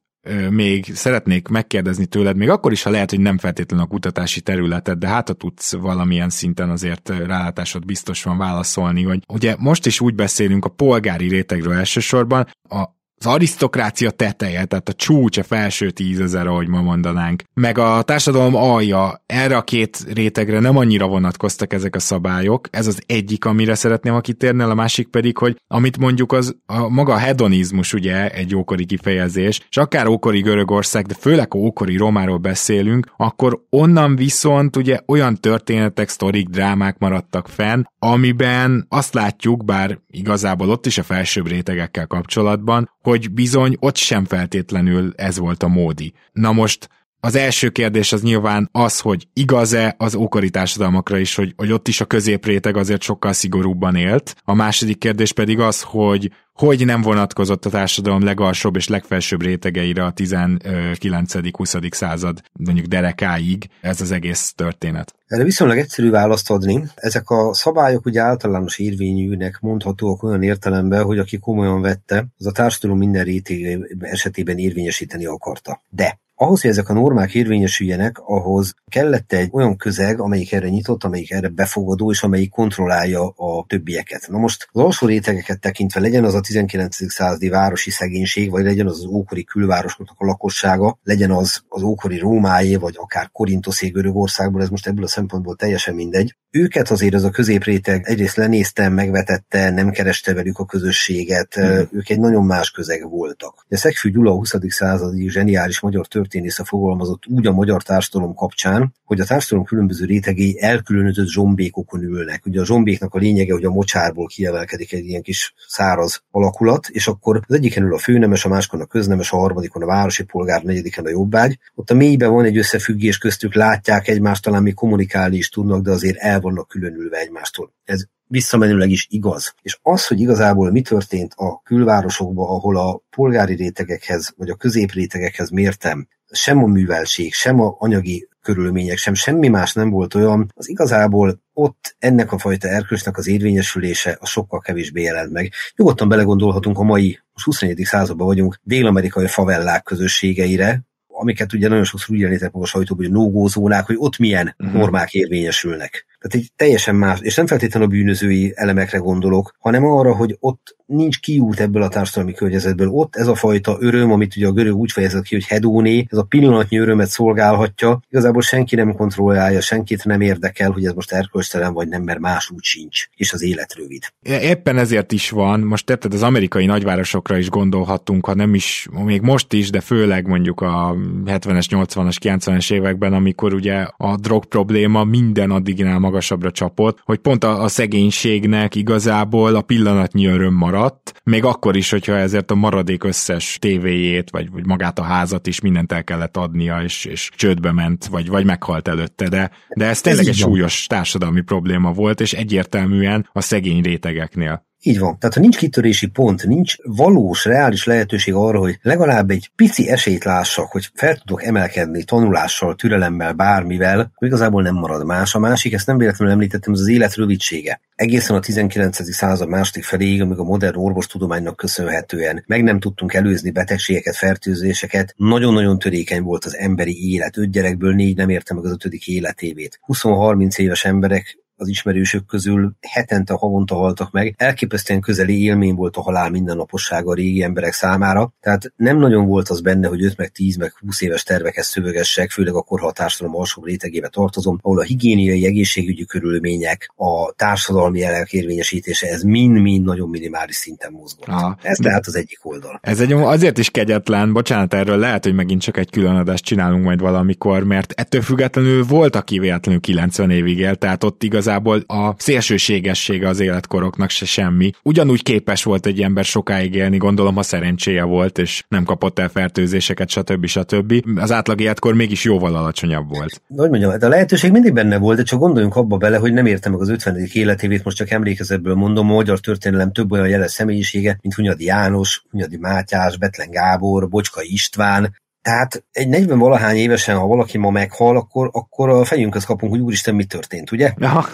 [0.49, 4.97] még szeretnék megkérdezni tőled, még akkor is, ha lehet, hogy nem feltétlenül a kutatási területed,
[4.97, 9.99] de hát ha tudsz valamilyen szinten azért rálátásod biztos van válaszolni, hogy ugye most is
[10.01, 15.89] úgy beszélünk a polgári rétegről elsősorban, a az arisztokrácia teteje, tehát a csúcs, a felső
[15.89, 17.43] tízezer, ahogy ma mondanánk.
[17.53, 22.67] Meg a társadalom alja, erre a két rétegre nem annyira vonatkoztak ezek a szabályok.
[22.71, 26.87] Ez az egyik, amire szeretném, ha kitérnél, a másik pedig, hogy amit mondjuk az a
[26.89, 33.13] maga hedonizmus, ugye, egy ókori kifejezés, és akár ókori Görögország, de főleg ókori Romáról beszélünk,
[33.17, 40.69] akkor onnan viszont ugye olyan történetek, sztorik, drámák maradtak fenn, amiben azt látjuk, bár igazából
[40.69, 46.13] ott is a felsőbb rétegekkel kapcsolatban, hogy bizony ott sem feltétlenül ez volt a módi.
[46.31, 46.89] Na most
[47.23, 51.87] az első kérdés az nyilván az, hogy igaz-e az ókori társadalmakra is, hogy, hogy ott
[51.87, 54.35] is a középréteg azért sokkal szigorúbban élt.
[54.43, 60.05] A második kérdés pedig az, hogy hogy nem vonatkozott a társadalom legalsóbb és legfelsőbb rétegeire
[60.05, 61.91] a 19.-20.
[61.91, 65.15] század mondjuk derekáig ez az egész történet.
[65.27, 66.83] Erre viszonylag egyszerű választ adni.
[66.95, 72.51] Ezek a szabályok ugye általános érvényűnek mondhatóak olyan értelemben, hogy aki komolyan vette, az a
[72.51, 75.81] társadalom minden réteg esetében érvényesíteni akarta.
[75.89, 81.03] De ahhoz, hogy ezek a normák érvényesüljenek, ahhoz kellett egy olyan közeg, amelyik erre nyitott,
[81.03, 84.27] amelyik erre befogadó, és amelyik kontrollálja a többieket.
[84.29, 87.11] Na most az alsó rétegeket tekintve legyen az a 19.
[87.11, 92.17] századi városi szegénység, vagy legyen az az ókori külvárosoknak a lakossága, legyen az az ókori
[92.17, 96.35] Rómáé, vagy akár Korintoszé Görögországból, ez most ebből a szempontból teljesen mindegy.
[96.51, 101.87] Őket azért az a középréteg egyrészt lenézte, megvetette, nem kereste velük a közösséget, hmm.
[101.91, 103.65] ők egy nagyon más közeg voltak.
[103.69, 104.53] A Szegfű Gyula a 20.
[104.67, 110.05] századi zseniális magyar történet történésze fogalmazott úgy a magyar társadalom kapcsán, hogy a társadalom különböző
[110.05, 112.45] rétegei elkülönített zsombékokon ülnek.
[112.45, 117.07] Ugye a zsombéknak a lényege, hogy a mocsárból kiemelkedik egy ilyen kis száraz alakulat, és
[117.07, 120.61] akkor az egyiken ül a főnemes, a másikon a köznemes, a harmadikon a városi polgár,
[120.63, 121.57] a negyediken a jobbágy.
[121.75, 125.91] Ott a mélyben van egy összefüggés köztük, látják egymást, talán még kommunikálni is tudnak, de
[125.91, 127.73] azért el vannak különülve egymástól.
[127.83, 129.53] Ez visszamenőleg is igaz.
[129.61, 135.49] És az, hogy igazából mi történt a külvárosokban, ahol a polgári rétegekhez, vagy a középrétegekhez
[135.49, 140.69] mértem, sem a művelség, sem a anyagi körülmények, sem semmi más nem volt olyan, az
[140.69, 145.51] igazából ott ennek a fajta erkölcsnek az érvényesülése a sokkal kevésbé jelent meg.
[145.75, 147.81] Nyugodtan belegondolhatunk a mai, most 21.
[147.83, 153.13] században vagyunk, dél-amerikai favellák közösségeire, amiket ugye nagyon sokszor úgy jelenítek meg a sajtóban, hogy
[153.13, 154.77] nógózónák, hogy ott milyen uh-huh.
[154.77, 156.05] normák érvényesülnek.
[156.21, 160.75] Tehát egy teljesen más, és nem feltétlenül a bűnözői elemekre gondolok, hanem arra, hogy ott
[160.91, 162.87] nincs kiút ebből a társadalmi környezetből.
[162.87, 166.17] Ott ez a fajta öröm, amit ugye a görög úgy fejezett ki, hogy hedóné, ez
[166.17, 171.73] a pillanatnyi örömet szolgálhatja, igazából senki nem kontrollálja, senkit nem érdekel, hogy ez most erkölcstelen
[171.73, 174.03] vagy nem, mert más úgy sincs, és az élet rövid.
[174.21, 179.21] Éppen ezért is van, most tetted az amerikai nagyvárosokra is gondolhatunk, ha nem is, még
[179.21, 185.03] most is, de főleg mondjuk a 70-es, 80-as, 90-es években, amikor ugye a drog probléma
[185.03, 191.43] minden addiginál magasabbra csapott, hogy pont a, a szegénységnek igazából a pillanatnyi öröm maradt, még
[191.43, 195.91] akkor is, hogyha ezért a maradék összes tévéjét, vagy, vagy magát a házat is mindent
[195.91, 200.21] el kellett adnia, és, és csődbe ment, vagy, vagy meghalt előtte, de, de ez tényleg
[200.21, 204.69] ez egy súlyos társadalmi probléma volt, és egyértelműen a szegény rétegeknél.
[204.83, 205.17] Így van.
[205.19, 210.23] Tehát ha nincs kitörési pont, nincs valós, reális lehetőség arra, hogy legalább egy pici esélyt
[210.23, 215.35] lássak, hogy fel tudok emelkedni tanulással, türelemmel, bármivel, igazából nem marad más.
[215.35, 217.81] A másik, ezt nem véletlenül említettem, ez az élet rövidsége.
[217.95, 219.13] Egészen a 19.
[219.13, 225.79] század második feléig, amíg a modern orvostudománynak köszönhetően meg nem tudtunk előzni betegségeket, fertőzéseket, nagyon-nagyon
[225.79, 227.37] törékeny volt az emberi élet.
[227.37, 229.79] Öt gyerekből négy nem érte meg az ötödik életévét.
[229.87, 234.35] 20-30 éves emberek az ismerősök közül hetente, havonta haltak meg.
[234.37, 239.49] Elképesztően közeli élmény volt a halál mindennapossága a régi emberek számára, tehát nem nagyon volt
[239.49, 242.91] az benne, hogy 5 meg 10 meg 20 éves terveket szövegessek, főleg akkor, ha a
[242.91, 249.85] társadalom alsóbb rétegébe tartozom, ahol a higiéniai, egészségügyi körülmények, a társadalmi jelek érvényesítése, ez mind-mind
[249.85, 251.27] nagyon minimális szinten mozgott.
[251.27, 251.57] Aha.
[251.61, 252.79] Ez tehát az egyik oldal.
[252.81, 256.83] Ez egy azért is kegyetlen, bocsánat, erről lehet, hogy megint csak egy külön adást csinálunk
[256.83, 261.83] majd valamikor, mert ettől függetlenül volt, aki véletlenül 90 évig él, tehát ott igazán igazából
[261.87, 264.71] a szélsőségessége az életkoroknak se semmi.
[264.83, 269.29] Ugyanúgy képes volt egy ember sokáig élni, gondolom, ha szerencséje volt, és nem kapott el
[269.29, 270.45] fertőzéseket, stb.
[270.45, 270.93] stb.
[271.15, 273.41] Az átlag életkor mégis jóval alacsonyabb volt.
[273.55, 276.45] Hogy mondjam, de a lehetőség mindig benne volt, de csak gondoljunk abba bele, hogy nem
[276.45, 277.17] értem meg az 50.
[277.33, 282.23] életévét, most csak emlékezetből mondom, a magyar történelem több olyan jeles személyisége, mint Hunyadi János,
[282.29, 288.17] Hunyadi Mátyás, Betlen Gábor, Bocska István, tehát egy 40 valahány évesen, ha valaki ma meghal,
[288.17, 290.93] akkor, akkor a fejünkhöz kapunk, hogy úristen, mi történt, ugye?
[290.97, 291.25] Ja.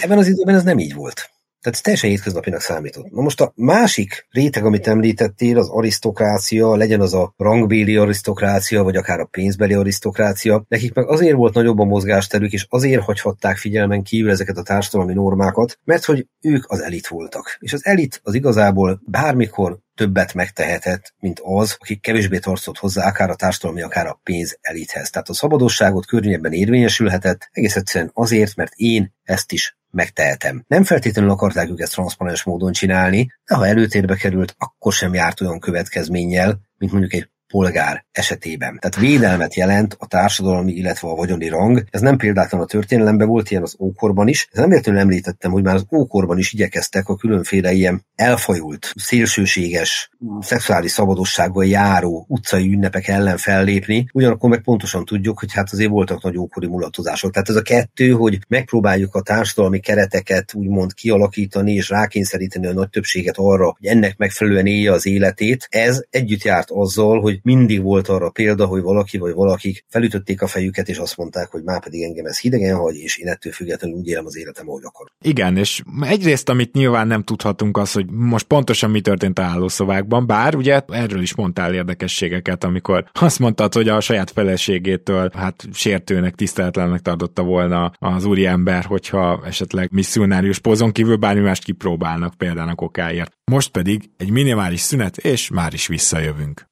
[0.00, 1.30] Ebben az időben ez nem így volt.
[1.62, 3.10] Tehát ez teljesen hétköznapinak számított.
[3.10, 8.96] Na most a másik réteg, amit említettél, az arisztokrácia, legyen az a rangbéli arisztokrácia, vagy
[8.96, 14.02] akár a pénzbeli arisztokrácia, nekik meg azért volt nagyobb a mozgásterük, és azért hagyhatták figyelmen
[14.02, 17.56] kívül ezeket a társadalmi normákat, mert hogy ők az elit voltak.
[17.60, 23.30] És az elit az igazából bármikor többet megtehetett, mint az, akik kevésbé tartott hozzá akár
[23.30, 25.10] a társadalmi, akár a pénz elithez.
[25.10, 30.64] Tehát a szabadosságot környebben érvényesülhetett, egész egyszerűen azért, mert én ezt is megtehetem.
[30.66, 35.40] Nem feltétlenül akarták ők ezt transzparens módon csinálni, de ha előtérbe került, akkor sem járt
[35.40, 38.78] olyan következménnyel, mint mondjuk egy polgár esetében.
[38.80, 41.84] Tehát védelmet jelent a társadalmi, illetve a vagyoni rang.
[41.90, 44.48] Ez nem példátlan a történelemben, volt ilyen az ókorban is.
[44.52, 50.10] Ez nem értően említettem, hogy már az ókorban is igyekeztek a különféle ilyen elfajult, szélsőséges,
[50.40, 54.06] szexuális szabadossággal járó utcai ünnepek ellen fellépni.
[54.12, 57.32] Ugyanakkor meg pontosan tudjuk, hogy hát azért voltak nagy ókori mulatozások.
[57.32, 62.88] Tehát ez a kettő, hogy megpróbáljuk a társadalmi kereteket úgymond kialakítani és rákényszeríteni a nagy
[62.88, 68.08] többséget arra, hogy ennek megfelelően élje az életét, ez együtt járt azzal, hogy mindig volt
[68.08, 72.02] arra példa, hogy valaki vagy valakik felütötték a fejüket, és azt mondták, hogy már pedig
[72.02, 75.06] engem ez hidegen hagy, és én ettől függetlenül úgy élem az életem, ahogy akar.
[75.22, 80.26] Igen, és egyrészt, amit nyilván nem tudhatunk, az, hogy most pontosan mi történt a hálószobákban,
[80.26, 86.34] bár ugye erről is mondtál érdekességeket, amikor azt mondtad, hogy a saját feleségétől hát sértőnek,
[86.34, 92.74] tiszteletlennek tartotta volna az úriember, hogyha esetleg misszionárius pozon kívül bármi mást kipróbálnak például a
[92.74, 93.32] kokáért.
[93.44, 96.70] Most pedig egy minimális szünet, és már is visszajövünk.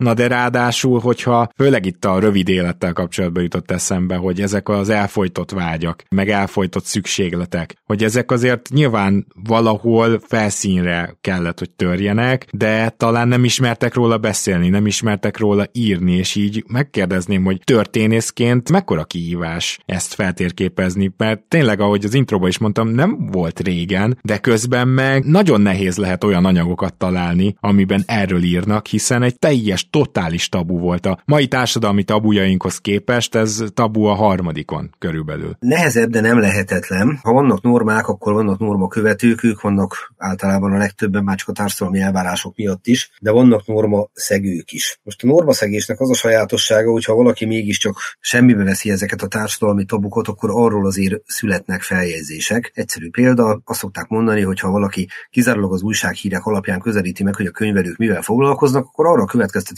[0.00, 4.88] Na de ráadásul, hogyha főleg itt a rövid élettel kapcsolatban jutott eszembe, hogy ezek az
[4.88, 12.88] elfolytott vágyak, meg elfolytott szükségletek, hogy ezek azért nyilván valahol felszínre kellett, hogy törjenek, de
[12.88, 19.04] talán nem ismertek róla beszélni, nem ismertek róla írni, és így megkérdezném, hogy történészként mekkora
[19.04, 24.88] kihívás ezt feltérképezni, mert tényleg, ahogy az introba is mondtam, nem volt régen, de közben
[24.88, 30.78] meg nagyon nehéz lehet olyan anyagokat találni, amiben erről írnak, hiszen egy teljes totális tabu
[30.78, 31.06] volt.
[31.06, 35.56] A mai társadalmi tabujainkhoz képest ez tabu a harmadikon körülbelül.
[35.58, 37.18] Nehezebb, de nem lehetetlen.
[37.22, 41.52] Ha vannak normák, akkor vannak norma követők, ők vannak általában a legtöbben már csak a
[41.52, 45.00] társadalmi elvárások miatt is, de vannak norma szegők is.
[45.02, 49.84] Most a norma szegésnek az a sajátossága, hogyha valaki mégiscsak semmibe veszi ezeket a társadalmi
[49.84, 52.70] tabukat, akkor arról azért születnek feljegyzések.
[52.74, 57.46] Egyszerű példa, azt szokták mondani, hogy ha valaki kizárólag az újsághírek alapján közelíti meg, hogy
[57.46, 59.26] a könyvelők mivel foglalkoznak, akkor arra a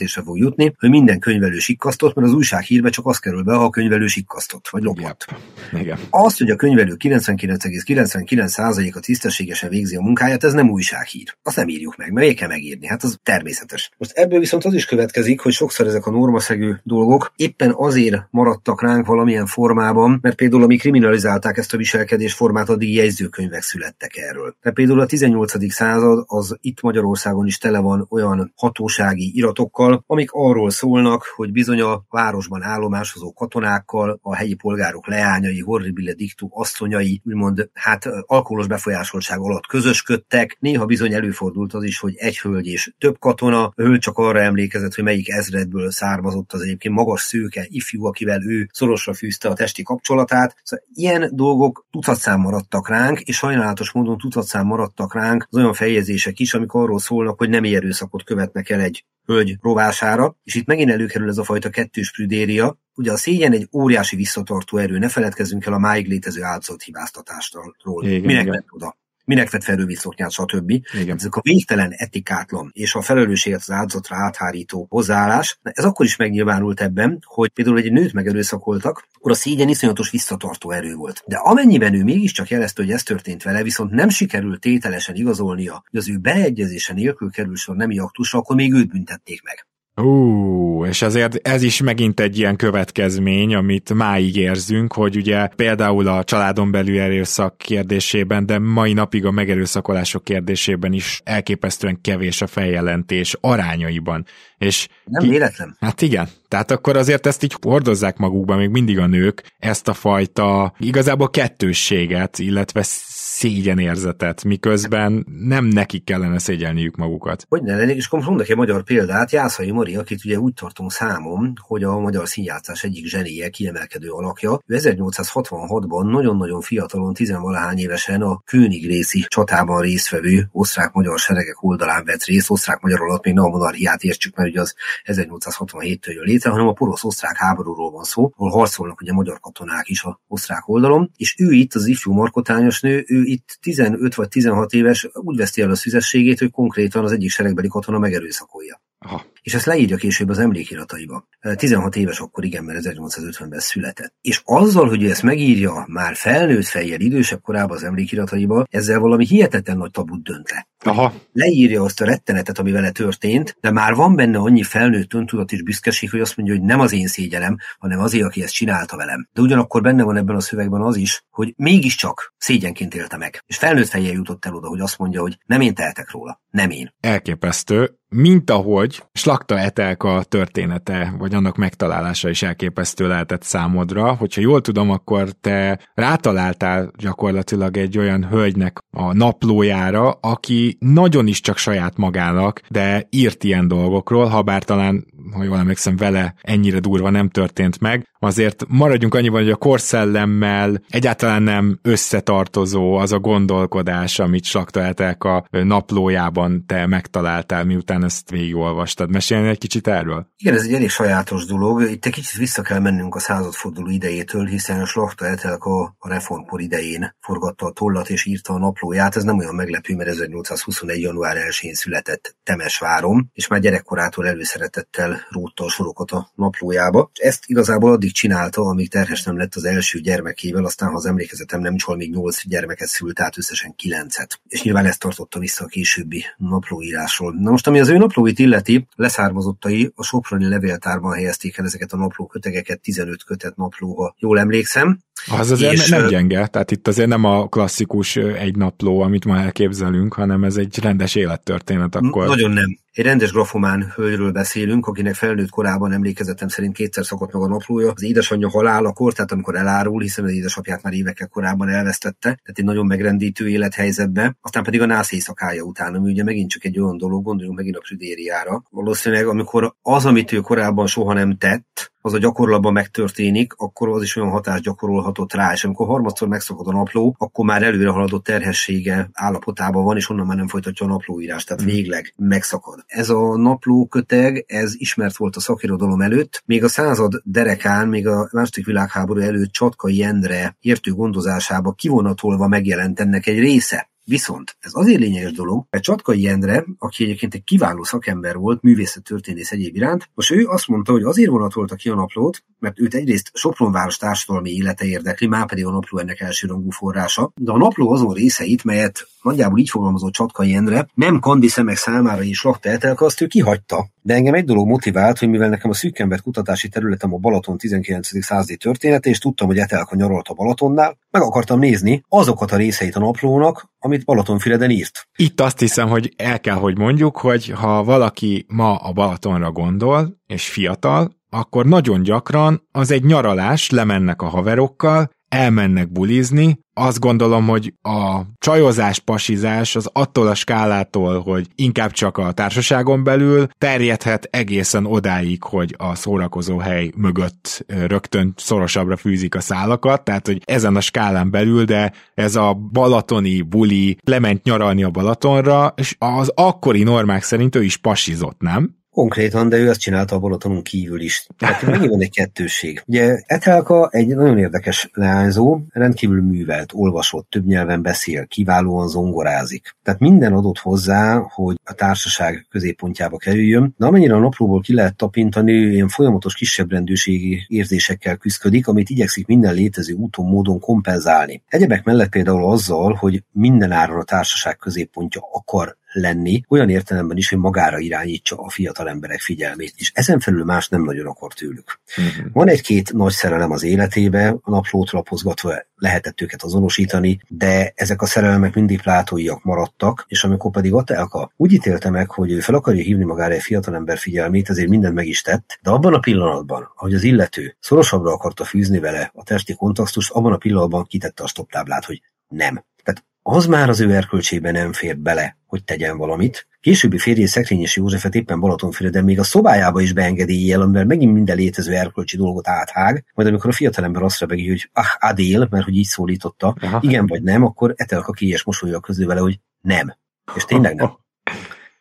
[0.03, 3.65] döntésre fog jutni, hogy minden könyvelő sikkasztott, mert az újsághírbe csak az kerül be, ha
[3.65, 5.27] a könyvelő sikkasztott, vagy lopott.
[5.73, 5.99] Igen.
[6.11, 11.37] Azt, hogy a könyvelő 99,99%-a tisztességesen végzi a munkáját, ez nem újsághír.
[11.43, 13.91] Azt nem írjuk meg, mert kell megírni, hát az természetes.
[13.99, 18.83] Most ebből viszont az is következik, hogy sokszor ezek a normaszegő dolgok éppen azért maradtak
[18.83, 24.57] ránk valamilyen formában, mert például ami kriminalizálták ezt a viselkedés formát, addig jegyzőkönyvek születtek erről.
[24.61, 25.73] Tehát például a 18.
[25.73, 31.81] század az itt Magyarországon is tele van olyan hatósági iratokkal, amik arról szólnak, hogy bizony
[31.81, 39.41] a városban állomásozó katonákkal, a helyi polgárok leányai, horribile dictu asszonyai, úgymond hát alkoholos befolyásoltság
[39.41, 40.57] alatt közösködtek.
[40.61, 44.41] Néha bizony előfordult az is, hogy egy hölgy és több katona, a hölgy csak arra
[44.41, 49.55] emlékezett, hogy melyik ezredből származott az egyébként magas szőke ifjú, akivel ő szorosra fűzte a
[49.55, 50.57] testi kapcsolatát.
[50.63, 56.39] Szóval ilyen dolgok tucatszám maradtak ránk, és sajnálatos módon tucatszám maradtak ránk az olyan feljegyzések
[56.39, 60.90] is, amik arról szólnak, hogy nem erőszakot követnek el egy hölgy rovására, és itt megint
[60.90, 62.79] előkerül ez a fajta kettős prüdéria.
[62.95, 67.75] Ugye a szégyen egy óriási visszatartó erő, ne feledkezzünk el a máig létező áldozat hibáztatásról.
[68.03, 68.97] Minek ment oda?
[69.25, 70.71] minek vett fel rövidszoknyát, stb.
[70.71, 71.16] Igen.
[71.16, 76.81] Ezek a végtelen etikátlan és a felelősséget az áldozatra áthárító hozzáállás, ez akkor is megnyilvánult
[76.81, 81.23] ebben, hogy például egy nőt megerőszakoltak, akkor a szégyen iszonyatos visszatartó erő volt.
[81.27, 85.99] De amennyiben ő mégiscsak jelezte, hogy ez történt vele, viszont nem sikerült tételesen igazolnia, hogy
[85.99, 89.66] az ő beleegyezése nélkül kerül sor nemi aktusra, akkor még őt büntették meg.
[89.97, 96.09] Ú, és azért ez is megint egy ilyen következmény, amit máig érzünk, hogy ugye például
[96.09, 102.47] a családon belül erőszak kérdésében, de mai napig a megerőszakolások kérdésében is elképesztően kevés a
[102.47, 104.27] feljelentés arányaiban.
[104.59, 105.77] És Nem véletlen.
[105.81, 109.95] Hát igen, tehát akkor azért ezt így hordozzák magukba még mindig a nők, ezt a
[109.95, 112.83] fajta igazából kettősséget, illetve
[113.33, 117.47] szégyenérzetet, miközben nem nekik kellene szégyelniük magukat.
[117.49, 120.92] Hogy ne lennék, és akkor mondok egy magyar példát, Jászai Mari, akit ugye úgy tartunk
[120.92, 124.61] számon, hogy a magyar színjátszás egyik zsenéje, kiemelkedő alakja.
[124.66, 132.51] Ő 1866-ban nagyon-nagyon fiatalon, tizenvalahány évesen a Königréci csatában résztvevő osztrák-magyar seregek oldalán vett részt,
[132.51, 136.73] osztrák-magyar alatt még nem a monarchiát értsük, mert ugye az 1867-től jön létre, hanem a
[136.73, 141.53] porosz-osztrák háborúról van szó, ahol harcolnak ugye magyar katonák is a osztrák oldalon, és ő
[141.53, 145.75] itt az ifjú markotányos nő, ő itt 15 vagy 16 éves úgy veszti el a
[145.75, 148.83] szüzességét, hogy konkrétan az egyik seregbeli katona megerőszakolja.
[148.99, 149.25] Aha.
[149.43, 151.29] És ezt leírja később az emlékirataiba.
[151.57, 154.15] 16 éves akkor igen, mert 1850-ben született.
[154.21, 159.27] És azzal, hogy ő ezt megírja már felnőtt fejjel idősebb korában az emlékirataiba, ezzel valami
[159.27, 160.67] hihetetlen nagy tabut dönt le.
[160.85, 161.13] Aha.
[161.33, 165.63] Leírja azt a rettenetet, ami vele történt, de már van benne annyi felnőtt öntudat és
[165.63, 169.29] büszkeség, hogy azt mondja, hogy nem az én szégyenem, hanem azért, aki ezt csinálta velem.
[169.33, 173.43] De ugyanakkor benne van ebben a szövegben az is, hogy mégiscsak szégyenként élte meg.
[173.47, 176.71] És felnőtt fejjel jutott el oda, hogy azt mondja, hogy nem én tehetek róla, nem
[176.71, 176.95] én.
[177.01, 184.15] Elképesztő mint ahogy Slakta Etelka története, vagy annak megtalálása is elképesztő lehetett számodra.
[184.15, 191.40] Hogyha jól tudom, akkor te rátaláltál gyakorlatilag egy olyan hölgynek a naplójára, aki nagyon is
[191.40, 196.79] csak saját magának, de írt ilyen dolgokról, ha bár talán ha jól emlékszem, vele ennyire
[196.79, 198.06] durva nem történt meg.
[198.18, 205.44] Azért maradjunk annyiban, hogy a korszellemmel egyáltalán nem összetartozó az a gondolkodás, amit Slaktaeltek a
[205.50, 209.10] naplójában te megtaláltál, miután ezt végigolvastad.
[209.10, 210.27] Mesélni egy kicsit erről?
[210.37, 211.83] Igen, ez egy elég sajátos dolog.
[211.83, 215.27] Itt egy kicsit vissza kell mennünk a századforduló idejétől, hiszen a Slakta
[215.58, 219.16] a, a reformkor idején forgatta a tollat és írta a naplóját.
[219.16, 221.00] Ez nem olyan meglepő, mert 1821.
[221.00, 227.10] január 1-én született Temesvárom, és már gyerekkorától előszeretettel rótta a sorokat a naplójába.
[227.15, 231.60] Ezt igazából addig csinálta, amíg terhes nem lett az első gyermekével, aztán, ha az emlékezetem
[231.60, 234.40] nem csal, még nyolc gyermeket szült, tehát összesen kilencet.
[234.48, 237.35] És nyilván ezt tartotta vissza a későbbi naplóírásról.
[237.38, 241.96] Na most, ami az ő naplóit illeti, leszármazottai a Soproni levéltárban helyezték el ezeket a
[241.96, 244.15] naplókötegeket, 15 kötet naplóha.
[244.19, 244.98] Jól emlékszem,
[245.31, 249.38] az azért és, nem gyenge, tehát itt azért nem a klasszikus egy napló, amit ma
[249.38, 252.27] elképzelünk, hanem ez egy rendes élettörténet akkor.
[252.27, 252.79] Nagyon nem.
[252.92, 257.92] Egy rendes grafomán hölgyről beszélünk, akinek felnőtt korában emlékezetem szerint kétszer szokott meg a naplója.
[257.94, 262.65] Az édesanyja halálakor, tehát amikor elárul, hiszen az édesapját már évekkel korábban elvesztette, tehát egy
[262.65, 264.37] nagyon megrendítő élethelyzetbe.
[264.40, 267.77] Aztán pedig a nász éjszakája után, ami ugye megint csak egy olyan dolog, gondoljunk megint
[267.77, 268.63] a Prüdériára.
[268.71, 274.03] Valószínűleg, amikor az, amit ő korábban soha nem tett, az a gyakorlatban megtörténik, akkor az
[274.03, 278.25] is olyan hatást gyakorolhatott rá, és amikor harmadszor megszokott a napló, akkor már előre haladott
[278.25, 282.85] terhessége állapotában van, és onnan már nem folytatja a naplóírást, tehát végleg megszakad.
[282.87, 288.07] Ez a napló köteg, ez ismert volt a szakirodalom előtt, még a század derekán, még
[288.07, 293.90] a második világháború előtt Csatkai Endre értő gondozásába kivonatolva megjelent ennek egy része.
[294.13, 298.60] Viszont ez azért lényeges dolog, mert Csatkai Endre, aki egyébként egy kiváló szakember volt,
[299.02, 302.94] történész egyéb iránt, most ő azt mondta, hogy azért vonatolta ki a naplót, mert őt
[302.94, 307.90] egyrészt Sopronváros társadalmi élete érdekli, már pedig a napló ennek elsőrangú forrása, de a napló
[307.90, 313.04] azon részeit, melyet nagyjából így fogalmazott Csatkai Endre, nem kandi szemek számára is lakta etelke,
[313.04, 313.90] azt ő kihagyta.
[314.03, 318.23] De engem egy dolog motivált, hogy mivel nekem a szűkember kutatási területem a Balaton 19.
[318.25, 322.96] századi története, és tudtam, hogy Etelka nyaralt a Balatonnál, meg akartam nézni azokat a részeit
[322.96, 325.09] a naplónak, amit Balatonfüreden írt.
[325.17, 330.21] Itt azt hiszem, hogy el kell, hogy mondjuk, hogy ha valaki ma a Balatonra gondol,
[330.27, 337.47] és fiatal, akkor nagyon gyakran az egy nyaralás, lemennek a haverokkal, elmennek bulizni, azt gondolom,
[337.47, 344.29] hogy a csajozás, pasizás az attól a skálától, hogy inkább csak a társaságon belül terjedhet
[344.31, 350.77] egészen odáig, hogy a szórakozó hely mögött rögtön szorosabbra fűzik a szálakat, tehát hogy ezen
[350.77, 356.83] a skálán belül, de ez a balatoni buli lement nyaralni a Balatonra, és az akkori
[356.83, 358.81] normák szerint ő is pasizott, nem?
[358.93, 361.27] Konkrétan, de ő ezt csinálta a Balatonon kívül is.
[361.38, 362.83] Tehát megint egy kettősség.
[362.87, 369.77] Ugye Etelka egy nagyon érdekes leányzó, rendkívül művelt, olvasott, több nyelven beszél, kiválóan zongorázik.
[369.83, 374.96] Tehát minden adott hozzá, hogy a társaság középpontjába kerüljön, de amennyire a naplóból ki lehet
[374.96, 381.42] tapintani, ilyen folyamatos kisebbrendűségi érzésekkel küzdik, amit igyekszik minden létező úton, módon kompenzálni.
[381.48, 387.29] Egyebek mellett például azzal, hogy minden áron a társaság középpontja akar lenni, olyan értelemben is,
[387.29, 391.81] hogy magára irányítsa a fiatal emberek figyelmét, és ezen felül más nem nagyon akar tőlük.
[391.96, 392.33] Uh-huh.
[392.33, 398.07] Van egy-két nagy szerelem az életébe, a naplót lapozgatva lehetett őket azonosítani, de ezek a
[398.07, 402.83] szerelmek mindig plátóiak maradtak, és amikor pedig Atelka úgy ítélte meg, hogy ő fel akarja
[402.83, 406.95] hívni magára egy fiatalember figyelmét, ezért mindent meg is tett, de abban a pillanatban, ahogy
[406.95, 411.85] az illető szorosabbra akarta fűzni vele a testi kontextust, abban a pillanatban kitette a stoptáblát,
[411.85, 412.65] hogy nem.
[412.85, 416.47] Tehát az már az ő erkölcsében nem fér bele, hogy tegyen valamit.
[416.63, 421.37] Későbbi férjé Szekrényes Józsefet éppen Balatonfüreden még a szobájába is beengedélye el, amivel megint minden
[421.37, 425.77] létező erkölcsi dolgot áthág, majd amikor a fiatalember azt rebegi, hogy ah, Adél, mert hogy
[425.77, 426.79] így szólította, Aha.
[426.83, 429.96] igen vagy nem, akkor Etelka kies mosolya közül vele, hogy nem.
[430.35, 430.90] És tényleg nem.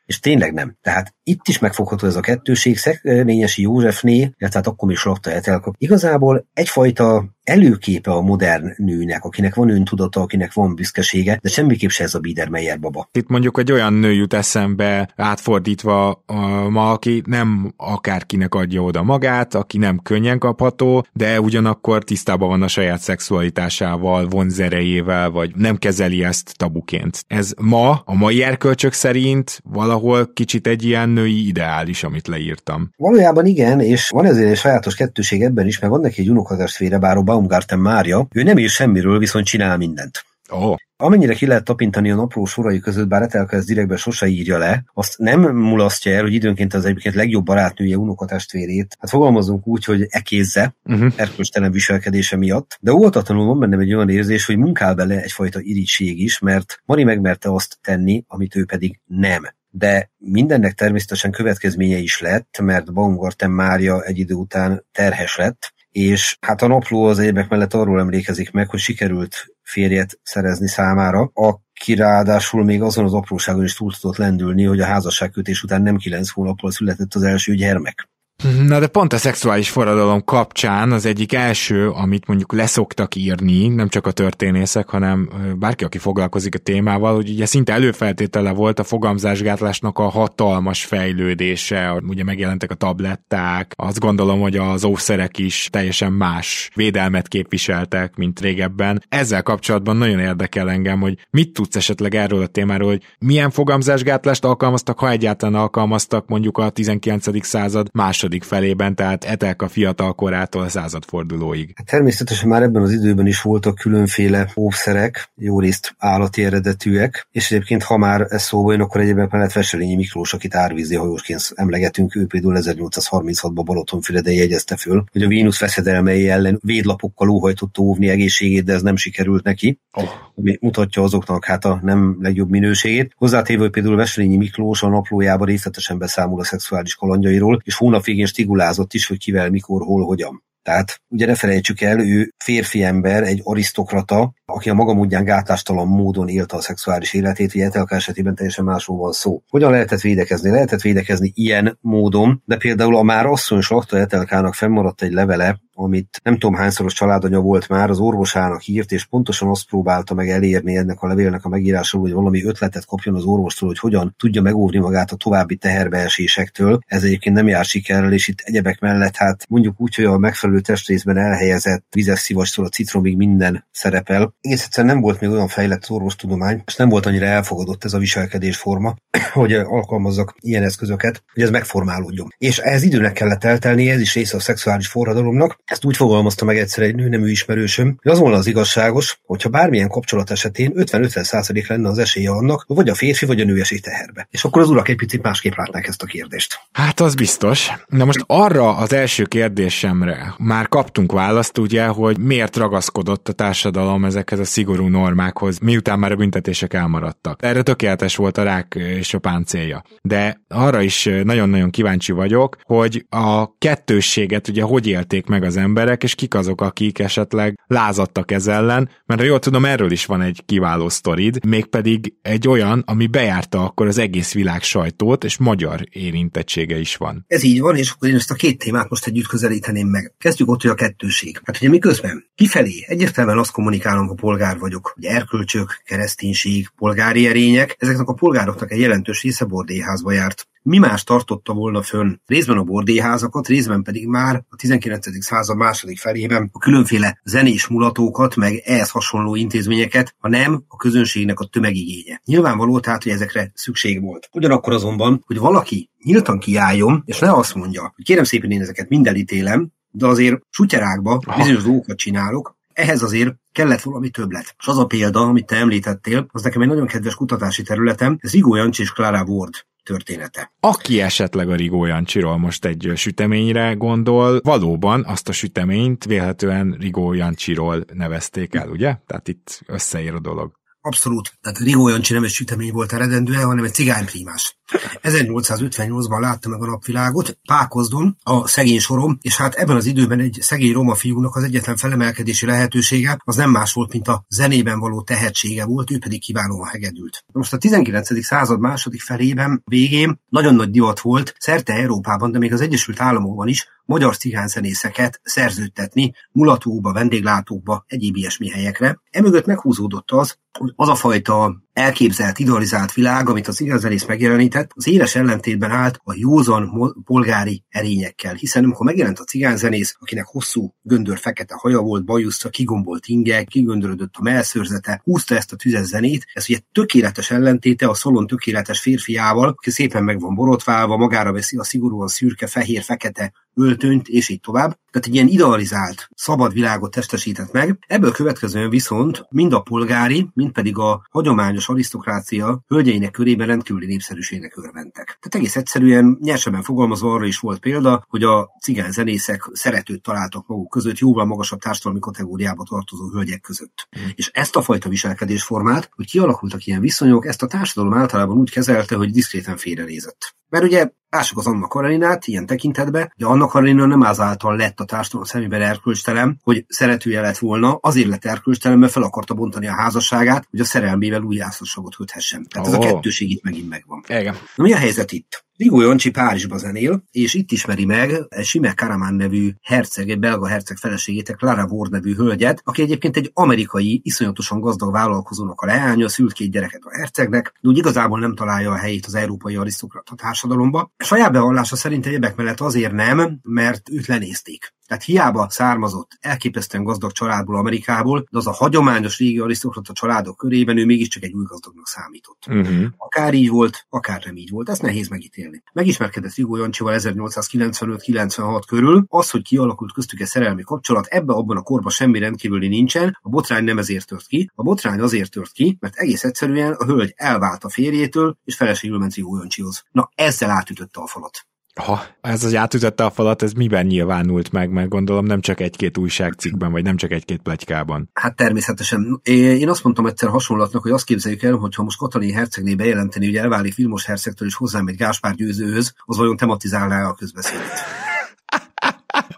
[0.05, 0.77] És tényleg nem.
[0.81, 5.73] Tehát itt is megfogható ez a kettőség, Szekrényesi Józsefné, illetve hát akkor is lakta Etelka.
[5.77, 12.03] Igazából egyfajta előképe a modern nőnek, akinek van öntudata, akinek van büszkesége, de semmiképp se
[12.03, 13.09] ez a Biedermeier baba.
[13.11, 16.23] Itt mondjuk egy olyan nő jut eszembe átfordítva
[16.69, 22.61] ma, aki nem akárkinek adja oda magát, aki nem könnyen kapható, de ugyanakkor tisztában van
[22.61, 27.23] a saját szexualitásával, vonzerejével, vagy nem kezeli ezt tabuként.
[27.27, 32.89] Ez ma, a mai erkölcsök szerint valahol kicsit egy ilyen női ideális, amit leírtam.
[32.97, 36.97] Valójában igen, és van ezért egy sajátos kettőség ebben is, mert van neki egy unokatestvére,
[36.97, 40.25] bár a Baumgarten Mária, ő nem ír semmiről, viszont csinál mindent.
[40.49, 40.75] Oh.
[40.97, 44.83] Amennyire ki lehet tapintani a napló sorai között, bár Etelka ezt direktben sose írja le,
[44.93, 50.05] azt nem mulasztja el, hogy időnként az egyébként legjobb barátnője unokatestvérét, hát fogalmazunk úgy, hogy
[50.09, 51.13] ekézze uh-huh.
[51.15, 56.19] erkölcstelen viselkedése miatt, de óvatatlanul van bennem egy olyan érzés, hogy munkál bele egyfajta irigység
[56.19, 59.41] is, mert Mari megmerte azt tenni, amit ő pedig nem
[59.73, 66.37] de mindennek természetesen következménye is lett, mert Baumgarten Mária egy idő után terhes lett, és
[66.41, 71.95] hát a napló az évek mellett arról emlékezik meg, hogy sikerült férjet szerezni számára, aki
[71.95, 76.29] ráadásul még azon az apróságon is túl tudott lendülni, hogy a házasságkötés után nem kilenc
[76.29, 78.09] hónappal született az első gyermek.
[78.41, 83.89] Na de pont a szexuális forradalom kapcsán az egyik első, amit mondjuk leszoktak írni, nem
[83.89, 85.29] csak a történészek, hanem
[85.59, 92.01] bárki, aki foglalkozik a témával, hogy ugye szinte előfeltétele volt a fogamzásgátlásnak a hatalmas fejlődése,
[92.07, 98.39] ugye megjelentek a tabletták, azt gondolom, hogy az ószerek is teljesen más védelmet képviseltek, mint
[98.39, 99.03] régebben.
[99.09, 104.45] Ezzel kapcsolatban nagyon érdekel engem, hogy mit tudsz esetleg erről a témáról, hogy milyen fogamzásgátlást
[104.45, 107.45] alkalmaztak, ha egyáltalán alkalmaztak mondjuk a 19.
[107.45, 111.73] század második második felében, tehát Etelka fiatal korától századfordulóig.
[111.75, 117.51] Hát természetesen már ebben az időben is voltak különféle óvszerek, jó részt állati eredetűek, és
[117.51, 122.15] egyébként ha már ez szóba jön, akkor egyébként mellett Veselényi Miklós, akit árvízi hajósként emlegetünk,
[122.15, 128.63] ő például 1836-ban Balatonfüreden jegyezte föl, hogy a Vénusz veszedelmei ellen védlapokkal óhajtott óvni egészségét,
[128.63, 130.09] de ez nem sikerült neki, oh.
[130.41, 133.13] Ami mutatja azoknak hát a nem legjobb minőségét.
[133.15, 138.93] Hozzátéve, például Veselényi Miklós a naplójában részletesen beszámol a szexuális kalandjairól, és hónap végén stigulázott
[138.93, 140.43] is, hogy kivel, mikor, hol, hogyan.
[140.63, 145.87] Tehát ugye ne felejtsük el, ő férfi ember, egy arisztokrata, aki a maga módján gátlástalan
[145.87, 149.41] módon élte a szexuális életét, ugye Etelka esetében teljesen másról van szó.
[149.49, 150.49] Hogyan lehetett védekezni?
[150.49, 156.19] Lehetett védekezni ilyen módon, de például a már asszony Slakta Etelkának fennmaradt egy levele, amit
[156.23, 160.75] nem tudom hányszoros családanya volt már, az orvosának írt, és pontosan azt próbálta meg elérni
[160.75, 164.77] ennek a levélnek a megírásáról, hogy valami ötletet kapjon az orvostól, hogy hogyan tudja megóvni
[164.77, 166.79] magát a további teherbeesésektől.
[166.85, 170.59] Ez egyébként nem jár sikerrel, és itt egyebek mellett, hát mondjuk úgy, hogy a megfelelő
[170.59, 174.33] testrészben elhelyezett vizes szivastól a citromig minden szerepel.
[174.41, 177.97] Egész egyszerűen nem volt még olyan fejlett orvostudomány, és nem volt annyira elfogadott ez a
[177.97, 178.95] viselkedésforma,
[179.33, 182.33] hogy alkalmazzak ilyen eszközöket, hogy ez megformálódjon.
[182.37, 186.57] És ez időnek kellett eltelni, ez is része a szexuális forradalomnak, ezt úgy fogalmazta meg
[186.57, 191.67] egyszer egy nőnemű ismerősöm, hogy az volna az igazságos, hogyha bármilyen kapcsolat esetén 50-50 százalék
[191.67, 194.27] lenne az esélye annak, vagy a férfi vagy a nő esik teherbe.
[194.31, 196.59] És akkor az urak egy picit másképp látnák ezt a kérdést.
[196.71, 197.69] Hát az biztos.
[197.87, 204.03] Na most arra az első kérdésemre már kaptunk választ, ugye, hogy miért ragaszkodott a társadalom
[204.31, 207.43] ezekhez a szigorú normákhoz, miután már a büntetések elmaradtak.
[207.43, 209.83] Erre tökéletes volt a rák és a páncélja.
[210.01, 216.03] De arra is nagyon-nagyon kíváncsi vagyok, hogy a kettősséget ugye hogy élték meg az emberek,
[216.03, 220.21] és kik azok, akik esetleg lázadtak ez ellen, mert ha jól tudom, erről is van
[220.21, 225.81] egy kiváló sztorid, mégpedig egy olyan, ami bejárta akkor az egész világ sajtót, és magyar
[225.89, 227.25] érintettsége is van.
[227.27, 230.13] Ez így van, és akkor én ezt a két témát most együtt közelíteném meg.
[230.17, 231.41] Kezdjük ott, hogy a kettőség.
[231.43, 237.75] Hát ugye miközben kifelé egyértelműen azt kommunikálunk, a polgár vagyok, hogy erkölcsök, kereszténység, polgári erények,
[237.79, 242.63] ezeknek a polgároknak egy jelentős része bordéházba járt mi más tartotta volna fönn részben a
[242.63, 245.23] bordéházakat, részben pedig már a 19.
[245.23, 251.39] század második felében a különféle zenés mulatókat, meg ehhez hasonló intézményeket, ha nem a közönségnek
[251.39, 252.21] a tömegigénye.
[252.25, 254.29] Nyilvánvaló tehát, hogy ezekre szükség volt.
[254.31, 258.89] Ugyanakkor azonban, hogy valaki nyíltan kiálljon, és ne azt mondja, hogy kérem szépen én ezeket
[258.89, 264.55] mind elítélem, de azért sutyerákba bizonyos dolgokat csinálok, ehhez azért kellett valami többlet.
[264.59, 268.33] És az a példa, amit te említettél, az nekem egy nagyon kedves kutatási területem, ez
[268.33, 270.53] Igó Jancsi és Clara Ward története.
[270.59, 277.13] Aki esetleg a Rigó Jancsiról most egy süteményre gondol, valóban azt a süteményt vélhetően Rigó
[277.13, 278.95] Jancsiról nevezték el, ugye?
[279.07, 280.59] Tehát itt összeér a dolog.
[280.81, 281.33] Abszolút.
[281.41, 284.59] Tehát Rigó Jancsi nem egy sütemény volt eredendően, hanem egy cigányprímás.
[285.01, 290.37] 1858-ban látta meg a napvilágot, Pákozdon, a szegény sorom, és hát ebben az időben egy
[290.41, 295.01] szegény roma fiúnak az egyetlen felemelkedési lehetősége az nem más volt, mint a zenében való
[295.01, 297.23] tehetsége volt, ő pedig kiválóan hegedült.
[297.33, 298.23] Most a 19.
[298.23, 303.47] század második felében, végén nagyon nagy divat volt szerte Európában, de még az Egyesült Államokban
[303.47, 309.01] is magyar cigányzenészeket szerződtetni mulatóba, vendéglátókba, egyéb ilyesmi helyekre.
[309.09, 314.87] Emögött meghúzódott az, hogy az a fajta elképzelt, idealizált világ, amit az igazzenész megjelenített, az
[314.87, 321.17] éles ellentétben állt a józan polgári erényekkel, hiszen amikor megjelent a cigányzenész, akinek hosszú, göndör
[321.17, 326.45] fekete haja volt, bajuszta, kigombolt inge, kigöndörödött a melszőrzete, húzta ezt a tüzes zenét, ez
[326.49, 331.63] ugye tökéletes ellentéte a szolon tökéletes férfiával, aki szépen meg van borotválva, magára veszi a
[331.63, 334.79] szigorúan szürke, fehér, fekete öltönyt, és így tovább.
[334.91, 337.77] Tehát egy ilyen idealizált, szabad világot testesített meg.
[337.87, 344.57] Ebből következően viszont mind a polgári, mind pedig a hagyományos arisztokrácia hölgyeinek körében rendkívüli népszerűségnek
[344.57, 345.05] örventek.
[345.05, 350.47] Tehát egész egyszerűen nyersebben fogalmazva arra is volt példa, hogy a cigány zenészek szeretőt találtak
[350.47, 353.87] maguk között jóval magasabb társadalmi kategóriába tartozó hölgyek között.
[353.99, 354.09] Mm.
[354.15, 358.95] És ezt a fajta viselkedésformát, hogy kialakultak ilyen viszonyok, ezt a társadalom általában úgy kezelte,
[358.95, 360.35] hogy diszkréten félrenézett.
[360.51, 364.85] Mert ugye lássuk az Anna Kareninát ilyen tekintetben, de Anna Karenina nem azáltal lett a
[364.85, 369.73] társadalom szemében erkölcstelen, hogy szeretője lett volna, azért lett erkölcstelen, mert fel akarta bontani a
[369.73, 372.47] házasságát, hogy a szerelmével új házasságot köthessen.
[372.47, 372.73] Tehát oh.
[372.73, 374.03] ez a kettőség itt megint megvan.
[374.07, 374.35] Igen.
[374.55, 375.45] Na, mi a helyzet itt?
[375.61, 380.77] Rigó Jancsi Párizsba zenél, és itt ismeri meg Sime Karaman nevű herceg, egy belga herceg
[380.77, 386.33] feleségét, Clara Ward nevű hölgyet, aki egyébként egy amerikai, iszonyatosan gazdag vállalkozónak a leánya, szült
[386.33, 390.91] két gyereket a hercegnek, de úgy igazából nem találja a helyét az európai arisztokrata társadalomba.
[390.97, 394.73] A saját bevallása szerint egyebek mellett azért nem, mert őt lenézték.
[394.91, 400.77] Tehát hiába származott elképesztően gazdag családból Amerikából, de az a hagyományos régi arisztokrata családok körében
[400.77, 402.45] ő mégiscsak egy új gazdagnak számított.
[402.47, 402.85] Uh-huh.
[402.97, 404.69] Akár így volt, akár nem így volt.
[404.69, 405.63] Ezt nehéz megítélni.
[405.73, 409.05] Megismerkedett Vigó Jancsival 1895-96 körül.
[409.07, 413.17] Az, hogy kialakult köztük egy szerelmi kapcsolat, ebbe abban a korban semmi rendkívüli nincsen.
[413.21, 414.51] A botrány nem ezért tört ki.
[414.55, 418.97] A botrány azért tört ki, mert egész egyszerűen a hölgy elvált a férjétől, és feleségül
[418.97, 419.83] ment Vigó Jancsihoz.
[419.91, 421.45] Na, ezzel átütötte a falat.
[421.75, 425.97] Ha ez az átütötte a falat, ez miben nyilvánult meg, mert gondolom nem csak egy-két
[425.97, 428.09] újságcikkben, vagy nem csak egy-két plegykában.
[428.13, 429.19] Hát természetesen.
[429.23, 433.25] Én azt mondtam egyszer hasonlatnak, hogy azt képzeljük el, hogy ha most Katalin hercegné bejelenteni,
[433.25, 437.79] hogy elválik Vilmos hercegtől és hozzám egy Gáspár győzőhöz, az vajon tematizálná a közbeszédet?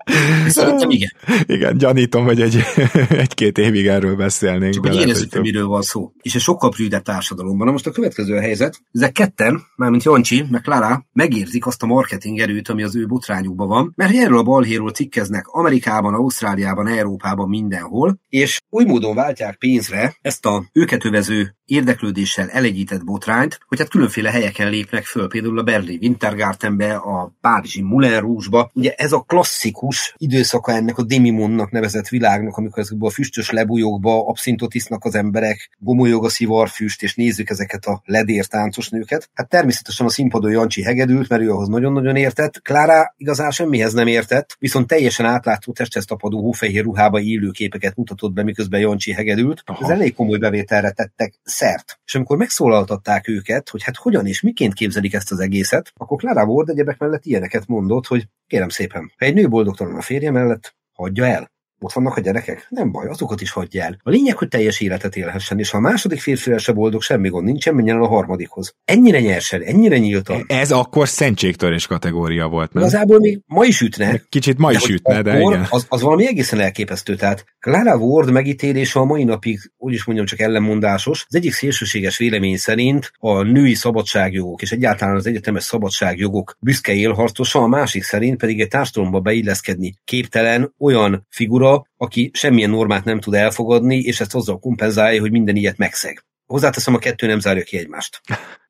[0.53, 1.11] Szerintem igen.
[1.45, 2.59] Igen, gyanítom, hogy egy,
[3.23, 4.73] egy-két évig erről beszélnénk.
[4.73, 6.11] Csak hogy én hogy miről van szó.
[6.21, 7.65] És egy sokkal prűdebb társadalomban.
[7.65, 8.81] Na most a következő a helyzet.
[8.91, 13.67] Ezek ketten, mármint Jancsi, meg Clara, megérzik azt a marketing erőt, ami az ő botrányukban
[13.67, 20.15] van, mert erről a balhéról cikkeznek Amerikában, Ausztráliában, Európában, mindenhol, és új módon váltják pénzre
[20.21, 25.63] ezt a őket övező érdeklődéssel elegyített botrányt, hogy hát különféle helyeken lépnek föl, például a
[25.63, 28.71] Berlin Wintergartenbe, a Párizsi Moulin Rouge-ba.
[28.73, 34.27] Ugye ez a klasszikus időszaka ennek a Demimonnak nevezett világnak, amikor ezekből a füstös lebújókba
[34.27, 39.29] abszintot isznak az emberek, gomolyog a szivarfüst, és nézzük ezeket a ledér táncos nőket.
[39.33, 42.61] Hát természetesen a színpadon Jancsi hegedült, mert ő ahhoz nagyon-nagyon értett.
[42.61, 48.33] Klára igazán semmihez nem értett, viszont teljesen átlátszó testhez tapadó hófehér ruhába élő képeket mutatott
[48.33, 49.63] be, miközben Jancsi hegedült.
[49.81, 51.99] Ez elég komoly bevételre tettek szert.
[52.05, 56.43] És amikor megszólaltatták őket, hogy hát hogyan és miként képzelik ezt az egészet, akkor Clara
[56.43, 60.75] Ward egyebek mellett ilyeneket mondott, hogy kérem szépen, ha egy nő boldogtalan a férje mellett,
[60.93, 61.52] hagyja el
[61.83, 62.65] ott vannak a gyerekek?
[62.69, 63.97] Nem baj, azokat is hagyja el.
[64.03, 67.45] A lényeg, hogy teljes életet élhessen, és ha a második férfivel se boldog, semmi gond
[67.45, 68.75] nincsen, menjen el a harmadikhoz.
[68.85, 70.43] Ennyire nyersen, ennyire nyíltan.
[70.47, 72.83] Ez akkor szentségtörés kategória volt, nem?
[72.83, 74.21] Igazából még ma is ütne.
[74.29, 75.67] Kicsit ma is ütne, de igen.
[75.69, 77.15] Az, az valami egészen elképesztő.
[77.15, 81.25] Tehát Clara Ward megítélése a mai napig, úgy is mondjam, csak ellenmondásos.
[81.27, 87.59] Az egyik szélsőséges vélemény szerint a női szabadságjogok és egyáltalán az egyetemes szabadságjogok büszke élharcosa,
[87.59, 93.33] a másik szerint pedig egy társadalomba beilleszkedni képtelen olyan figura, aki semmilyen normát nem tud
[93.33, 96.25] elfogadni, és ezt azzal kompenzálja, hogy minden ilyet megszeg.
[96.45, 98.21] Hozzáteszem, a kettő nem zárja ki egymást,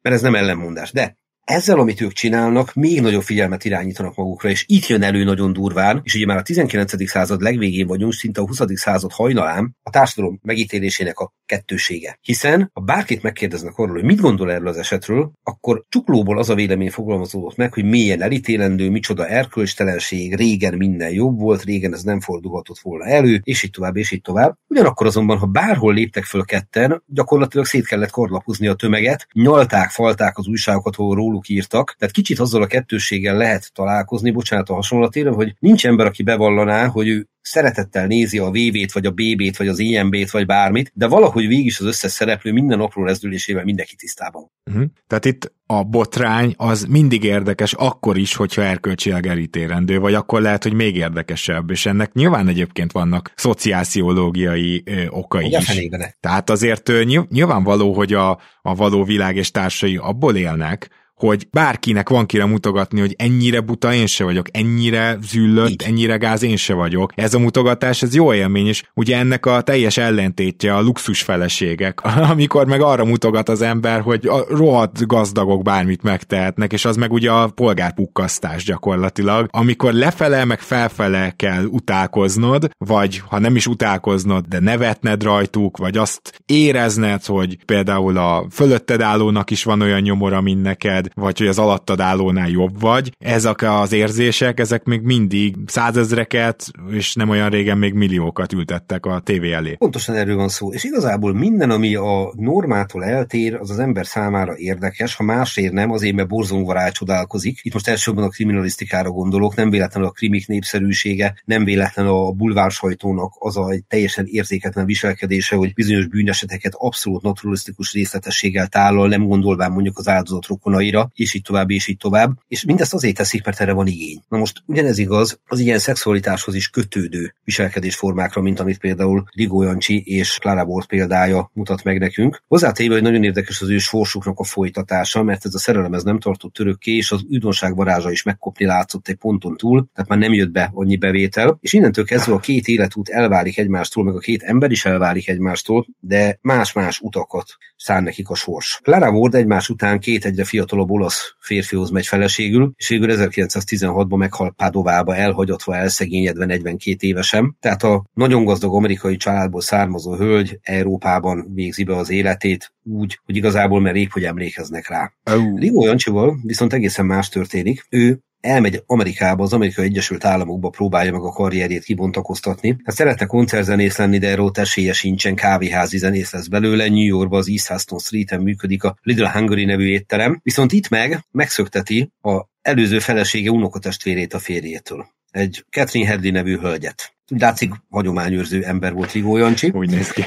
[0.01, 0.91] mert ez nem ellenmondás.
[0.91, 5.53] De ezzel, amit ők csinálnak, még nagyobb figyelmet irányítanak magukra, és itt jön elő nagyon
[5.53, 7.09] durván, és ugye már a 19.
[7.09, 8.59] század legvégén vagyunk, szinte a 20.
[8.73, 12.17] század hajnalán a társadalom megítélésének a kettősége.
[12.21, 16.55] Hiszen, ha bárkit megkérdeznek arról, hogy mit gondol erről az esetről, akkor csuklóból az a
[16.55, 22.19] vélemény fogalmazódott meg, hogy mélyen elítélendő, micsoda erkölcstelenség, régen minden jobb volt, régen ez nem
[22.19, 24.57] fordulhatott volna elő, és így tovább, és így tovább.
[24.67, 30.37] Ugyanakkor azonban, ha bárhol léptek föl ketten, gyakorlatilag szét kellett korlapozni a tömeget, nyalták, falták
[30.37, 31.95] az újságokat, ahol róluk írtak.
[31.97, 36.87] Tehát kicsit azzal a kettőséggel lehet találkozni, bocsánat a hasonlatére, hogy nincs ember, aki bevallaná,
[36.87, 41.07] hogy ő szeretettel nézi a VV-t, vagy a BB-t, vagy az IMB-t, vagy bármit, de
[41.07, 44.51] valahogy végig is az összes szereplő minden apró rezdülésével mindenki tisztában.
[44.65, 44.85] Uh-huh.
[45.07, 50.63] Tehát itt a botrány az mindig érdekes, akkor is, hogyha erkölcsileg elítélendő, vagy akkor lehet,
[50.63, 55.65] hogy még érdekesebb, és ennek nyilván egyébként vannak szociálpszichológiai ö, okai Ugye is.
[55.65, 56.15] Fenékbene.
[56.19, 62.09] Tehát azért ö, nyilvánvaló, hogy a, a való világ és társai abból élnek, hogy bárkinek
[62.09, 65.83] van kire mutogatni, hogy ennyire buta én se vagyok, ennyire züllött, Így.
[65.85, 67.11] ennyire gáz én se vagyok.
[67.15, 72.01] Ez a mutogatás, ez jó élmény, és ugye ennek a teljes ellentétje a luxus feleségek,
[72.33, 77.11] amikor meg arra mutogat az ember, hogy a rohadt gazdagok bármit megtehetnek, és az meg
[77.11, 84.45] ugye a polgárpukkasztás gyakorlatilag, amikor lefele meg felfele kell utálkoznod, vagy ha nem is utálkoznod,
[84.45, 90.41] de nevetned rajtuk, vagy azt érezned, hogy például a fölötted állónak is van olyan nyomora,
[90.41, 93.15] mint neked, vagy hogy az alattad állónál jobb vagy.
[93.19, 99.19] Ezek az érzések, ezek még mindig százezreket, és nem olyan régen még milliókat ültettek a
[99.19, 99.73] tévé elé.
[99.73, 100.73] Pontosan erről van szó.
[100.73, 105.91] És igazából minden, ami a normától eltér, az az ember számára érdekes, ha másért nem,
[105.91, 107.59] azért mert borzongva rácsodálkozik.
[107.61, 113.31] Itt most elsősorban a kriminalisztikára gondolok, nem véletlenül a krimik népszerűsége, nem véletlenül a bulvársajtónak
[113.39, 119.97] az a teljesen érzéketlen viselkedése, hogy bizonyos bűneseteket abszolút naturalisztikus részletességgel tállal, nem gondolván mondjuk
[119.97, 120.45] az áldozat
[120.93, 122.31] rokonaira, és így tovább, és így tovább.
[122.47, 124.21] És mindezt azért teszik, mert erre van igény.
[124.29, 130.03] Na most ugyanez igaz az ilyen szexualitáshoz is kötődő viselkedésformákra, mint amit például Rigó Jancsi
[130.05, 132.41] és Clara Bort példája mutat meg nekünk.
[132.47, 136.19] Hozzátéve, hogy nagyon érdekes az ő sorsuknak a folytatása, mert ez a szerelem ez nem
[136.19, 140.33] tartott örökké, és az üdonság varázsa is megkopni látszott egy ponton túl, tehát már nem
[140.33, 144.41] jött be annyi bevétel, és innentől kezdve a két életút elválik egymástól, meg a két
[144.41, 147.45] ember is elválik egymástól, de más-más utakat
[147.83, 148.79] szán nekik a sors.
[148.83, 154.53] Clara Ward egymás után két egyre fiatalabb olasz férfihoz megy feleségül, és végül 1916-ban meghal
[154.57, 157.57] Padovába elhagyatva, elszegényedve 42 évesen.
[157.59, 163.35] Tehát a nagyon gazdag amerikai családból származó hölgy Európában végzi be az életét, úgy, hogy
[163.35, 165.11] igazából mert rég, hogy emlékeznek rá.
[165.31, 165.59] Oh.
[165.59, 167.85] Rigó Jancsival viszont egészen más történik.
[167.89, 172.77] Ő elmegy Amerikába, az Amerikai Egyesült Államokba próbálja meg a karrierjét kibontakoztatni.
[172.83, 176.87] Hát szeretne koncertzenész lenni, de erről esélye sincsen, kávéházi zenész lesz belőle.
[176.87, 180.39] New Yorkban az East Huston Street-en működik a Little Hungary nevű étterem.
[180.43, 185.05] Viszont itt meg megszökteti a előző felesége unokatestvérét a férjétől.
[185.31, 187.13] Egy Catherine Headley nevű hölgyet.
[187.27, 189.69] Látszik, hagyományőrző ember volt Rigó Jancsi.
[189.69, 190.23] Úgy néz ki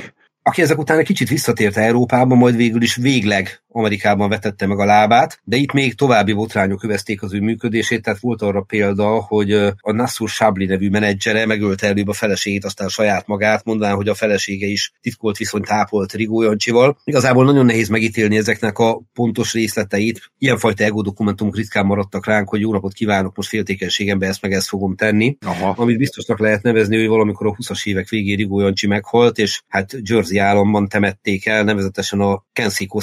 [0.47, 4.85] aki ezek után egy kicsit visszatért Európába, majd végül is végleg Amerikában vetette meg a
[4.85, 9.53] lábát, de itt még további botrányok övezték az ő működését, tehát volt arra példa, hogy
[9.81, 14.15] a Nassur Sabli nevű menedzsere megölte előbb a feleségét, aztán saját magát, mondaná, hogy a
[14.15, 16.99] felesége is titkolt viszonyt ápolt Rigó Jancsival.
[17.05, 20.31] Igazából nagyon nehéz megítélni ezeknek a pontos részleteit.
[20.39, 24.69] Ilyenfajta ego dokumentumok ritkán maradtak ránk, hogy jó napot kívánok, most féltékenységembe ezt meg ezt
[24.69, 25.37] fogom tenni.
[25.47, 25.75] Aha.
[25.77, 29.97] Amit biztosnak lehet nevezni, hogy valamikor a 20-as évek végén Rigó Jancsi meghalt, és hát
[30.03, 33.01] Jersey államban temették el, nevezetesen a Kensico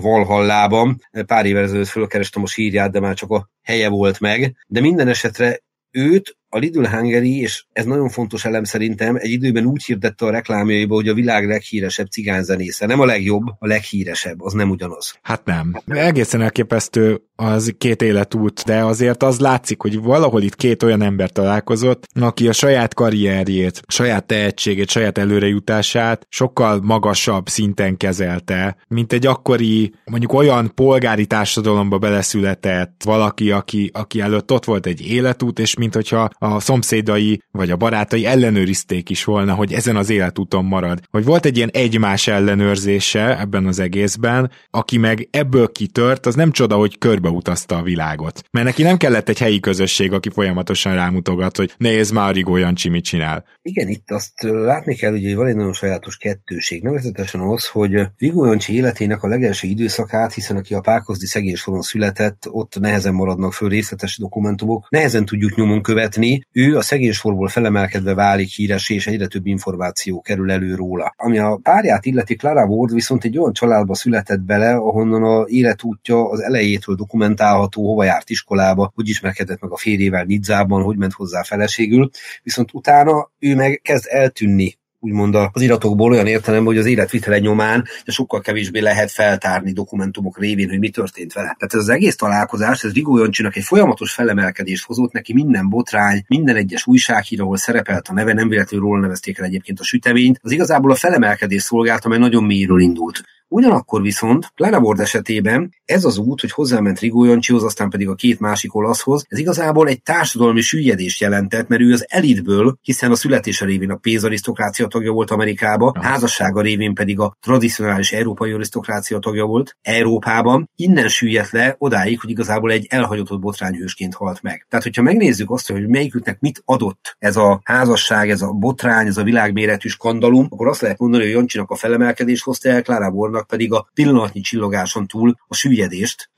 [0.00, 1.00] Valhallában.
[1.26, 4.56] Pár évvel ezelőtt fölkerestem a sírját, de már csak a helye volt meg.
[4.66, 9.64] De minden esetre őt a Lidl Hungary, és ez nagyon fontos elem szerintem, egy időben
[9.64, 12.86] úgy hirdette a reklámjaiba, hogy a világ leghíresebb cigányzenésze.
[12.86, 15.18] Nem a legjobb, a leghíresebb, az nem ugyanaz.
[15.22, 15.74] Hát nem.
[15.86, 21.30] Egészen elképesztő az két életút, de azért az látszik, hogy valahol itt két olyan ember
[21.30, 29.26] találkozott, aki a saját karrierjét, saját tehetségét, saját előrejutását sokkal magasabb szinten kezelte, mint egy
[29.26, 35.76] akkori, mondjuk olyan polgári társadalomba beleszületett valaki, aki, aki előtt ott volt egy életút, és
[35.76, 41.00] mint hogyha a szomszédai vagy a barátai ellenőrizték is volna, hogy ezen az életúton marad.
[41.10, 46.50] Hogy volt egy ilyen egymás ellenőrzése ebben az egészben, aki meg ebből kitört, az nem
[46.50, 48.42] csoda, hogy körbeutazta a világot.
[48.50, 52.88] Mert neki nem kellett egy helyi közösség, aki folyamatosan rámutogat, hogy nézd már, Rigó Jancsi
[52.88, 53.44] mit csinál.
[53.62, 56.82] Igen, itt azt látni kell, hogy van egy nagyon sajátos kettőség.
[56.82, 61.82] Nevezetesen az, hogy Rigó Jancsi életének a legelső időszakát, hiszen aki a Pákozdi szegény soron
[61.82, 68.14] született, ott nehezen maradnak föl részletes dokumentumok, nehezen tudjuk nyomon követni, ő a szegénysorból felemelkedve
[68.14, 71.14] válik híres, és egyre több információ kerül elő róla.
[71.16, 76.30] Ami a párját illeti, Clara Ward viszont egy olyan családba született bele, ahonnan a életútja
[76.30, 81.42] az elejétől dokumentálható, hova járt iskolába, hogy ismerkedett meg a férjével Nidzában, hogy ment hozzá
[81.42, 82.10] feleségül,
[82.42, 87.84] viszont utána ő meg kezd eltűnni úgymond az iratokból olyan értelem, hogy az életvitele nyomán
[88.04, 91.56] de sokkal kevésbé lehet feltárni dokumentumok révén, hogy mi történt vele.
[91.58, 96.24] Tehát ez az egész találkozás, ez Rigó Jancsinak egy folyamatos felemelkedést hozott neki minden botrány,
[96.28, 100.38] minden egyes újsághír, ahol szerepelt a neve, nem véletlenül róla nevezték el egyébként a süteményt,
[100.42, 103.22] az igazából a felemelkedés szolgált, amely nagyon mélyről indult.
[103.48, 108.40] Ugyanakkor viszont Ward esetében ez az út, hogy hozzáment Rigó Jancsihoz, aztán pedig a két
[108.40, 113.64] másik olaszhoz, ez igazából egy társadalmi süllyedést jelentett, mert ő az elitből, hiszen a születése
[113.64, 119.44] révén a pénzarisztokrácia tagja volt Amerikába, a házassága révén pedig a tradicionális európai arisztokrácia tagja
[119.44, 124.66] volt Európában, innen süllyedt le odáig, hogy igazából egy elhagyatott botrányhősként halt meg.
[124.68, 129.16] Tehát, hogyha megnézzük azt, hogy melyiküknek mit adott ez a házasság, ez a botrány, ez
[129.16, 133.72] a világméretű skandalum, akkor azt lehet mondani, hogy Jancsinak a felemelkedés hozta el, Bornak pedig
[133.72, 136.30] a pillanatnyi csillogáson túl a süllyedést.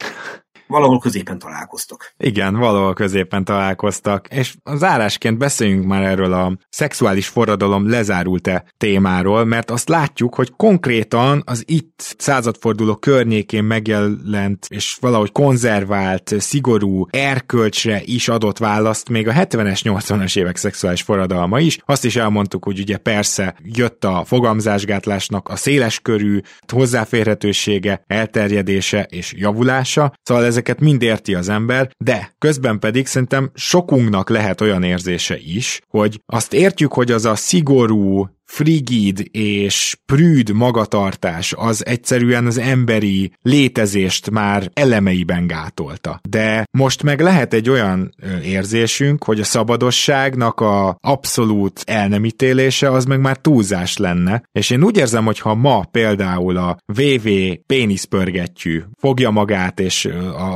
[0.66, 2.14] Valahol középen találkoztak.
[2.18, 9.70] Igen, valahol középen találkoztak, és zárásként beszéljünk már erről a szexuális forradalom lezárult-e témáról, mert
[9.70, 18.28] azt látjuk, hogy konkrétan az itt századforduló környékén megjelent és valahogy konzervált, szigorú erkölcsre is
[18.28, 21.78] adott választ még a 70-es, 80-as évek szexuális forradalma is.
[21.84, 26.40] Azt is elmondtuk, hogy ugye persze jött a fogamzásgátlásnak a széles körű
[26.72, 34.28] hozzáférhetősége, elterjedése és javulása, szóval ezeket mind érti az ember, de közben pedig szerintem sokunknak
[34.28, 41.54] lehet olyan érzése is, hogy azt értjük, hogy az a szigorú, frigid és prűd magatartás
[41.56, 46.20] az egyszerűen az emberi létezést már elemeiben gátolta.
[46.28, 53.20] De most meg lehet egy olyan érzésünk, hogy a szabadosságnak a abszolút elnemítélése az meg
[53.20, 57.28] már túlzás lenne, és én úgy érzem, hogy ha ma például a VV
[57.66, 60.08] péniszpörgettyű fogja magát, és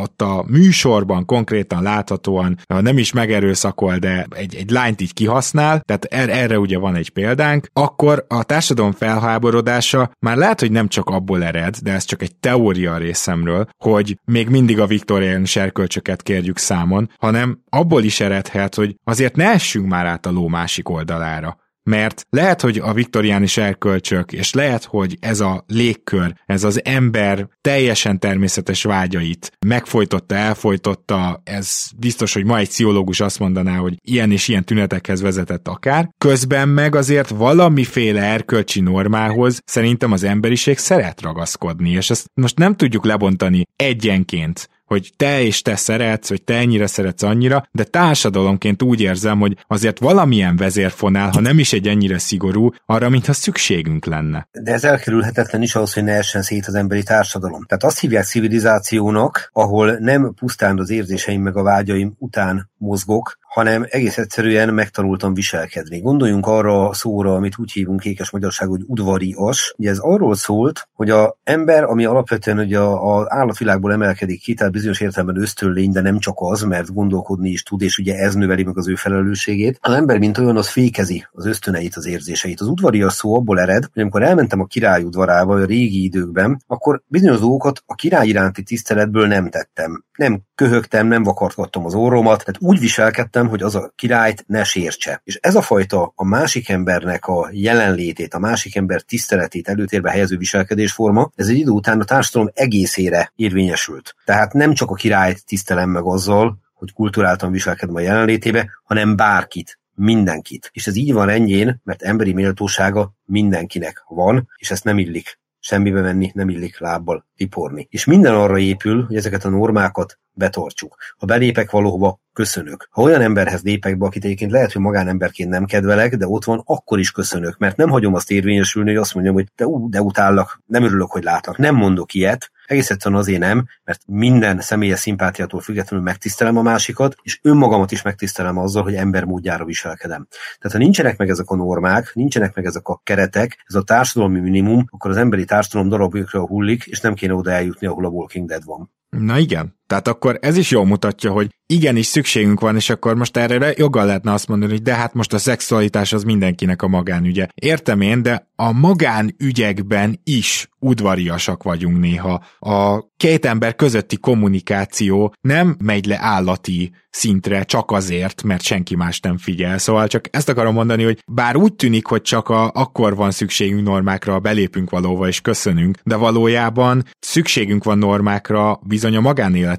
[0.03, 6.05] ott a műsorban konkrétan láthatóan nem is megerőszakol, de egy, egy lányt így kihasznál, tehát
[6.05, 11.09] er, erre ugye van egy példánk, akkor a társadalom felháborodása már lehet, hogy nem csak
[11.09, 16.59] abból ered, de ez csak egy teória részemről, hogy még mindig a viktorián serkölcsöket kérjük
[16.59, 21.57] számon, hanem abból is eredhet, hogy azért ne essünk már át a ló másik oldalára
[21.83, 27.49] mert lehet, hogy a viktoriánis erkölcsök, és lehet, hogy ez a légkör, ez az ember
[27.61, 34.33] teljesen természetes vágyait megfojtotta, elfojtotta, ez biztos, hogy ma egy pszichológus azt mondaná, hogy ilyen
[34.33, 41.23] és ilyen tünetekhez vezetett akár, közben meg azért valamiféle erkölcsi normához szerintem az emberiség szeret
[41.23, 46.55] ragaszkodni, és ezt most nem tudjuk lebontani egyenként hogy te és te szeretsz, hogy te
[46.55, 51.89] ennyire szeretsz annyira, de társadalomként úgy érzem, hogy azért valamilyen vezérfonál, ha nem is egy
[51.89, 54.49] ennyire szigorú, arra, mintha szükségünk lenne.
[54.53, 57.65] De ez elkerülhetetlen is ahhoz, hogy ne essen szét az emberi társadalom.
[57.65, 63.87] Tehát azt hívják civilizációnak, ahol nem pusztán az érzéseim meg a vágyaim után mozgok, hanem
[63.89, 66.01] egész egyszerűen megtanultam viselkedni.
[66.01, 69.75] Gondoljunk arra a szóra, amit úgy hívunk kékes magyarság, hogy udvarias.
[69.77, 74.73] Ugye ez arról szólt, hogy a ember, ami alapvetően ugye az állatvilágból emelkedik ki, tehát
[74.73, 78.63] bizonyos értelemben ösztönlény, de nem csak az, mert gondolkodni is tud, és ugye ez növeli
[78.63, 79.79] meg az ő felelősségét.
[79.81, 82.61] Az ember, mint olyan, az fékezi az ösztöneit, az érzéseit.
[82.61, 87.03] Az udvarias szó abból ered, hogy amikor elmentem a király udvarába a régi időkben, akkor
[87.07, 90.05] bizonyos dolgokat a király iránti tiszteletből nem tettem.
[90.17, 95.21] Nem köhögtem, nem vakartgattam az orromat, tehát úgy viselkedtem, hogy az a királyt ne sértse.
[95.25, 100.37] És ez a fajta a másik embernek a jelenlétét, a másik ember tiszteletét előtérbe helyező
[100.37, 104.15] viselkedésforma, ez egy idő után a társadalom egészére érvényesült.
[104.25, 109.79] Tehát nem csak a királyt tisztelem meg azzal, hogy kulturáltan viselkedem a jelenlétébe, hanem bárkit,
[109.95, 110.71] mindenkit.
[110.73, 116.01] És ez így van ennyien, mert emberi méltósága mindenkinek van, és ezt nem illik semmibe
[116.01, 117.87] venni, nem illik lábbal tiporni.
[117.91, 120.97] És minden arra épül, hogy ezeket a normákat betartsuk.
[121.19, 122.89] Ha belépek valóba, köszönök.
[122.91, 126.63] Ha olyan emberhez lépek be, akit egyébként lehet, hogy magánemberként nem kedvelek, de ott van,
[126.65, 130.03] akkor is köszönök, mert nem hagyom azt érvényesülni, hogy azt mondjam, hogy de, ú, de
[130.03, 131.59] utállak, nem örülök, hogy látlak.
[131.59, 137.15] Nem mondok ilyet, egész egyszerűen azért nem, mert minden személyes szimpátiától függetlenül megtisztelem a másikat,
[137.23, 140.27] és önmagamat is megtisztelem azzal, hogy ember módjára viselkedem.
[140.59, 144.41] Tehát ha nincsenek meg ezek a normák, nincsenek meg ezek a keretek, ez a társadalmi
[144.41, 148.49] minimum, akkor az emberi társadalom darabjukra hullik, és nem kéne oda eljutni, ahol a Walking
[148.49, 148.91] Dead van.
[149.11, 153.37] Na igen, tehát akkor ez is jól mutatja, hogy igenis szükségünk van, és akkor most
[153.37, 157.49] erre joggal lehetne azt mondani, hogy de hát most a szexualitás az mindenkinek a magánügye.
[157.55, 162.45] Értem én, de a magánügyekben is udvariasak vagyunk néha.
[162.59, 169.21] A két ember közötti kommunikáció nem megy le állati szintre csak azért, mert senki más
[169.21, 169.79] nem figyel.
[169.79, 173.87] Szóval csak ezt akarom mondani, hogy bár úgy tűnik, hogy csak a, akkor van szükségünk
[173.87, 179.21] normákra, belépünk valóva és köszönünk, de valójában szükségünk van normákra bizony a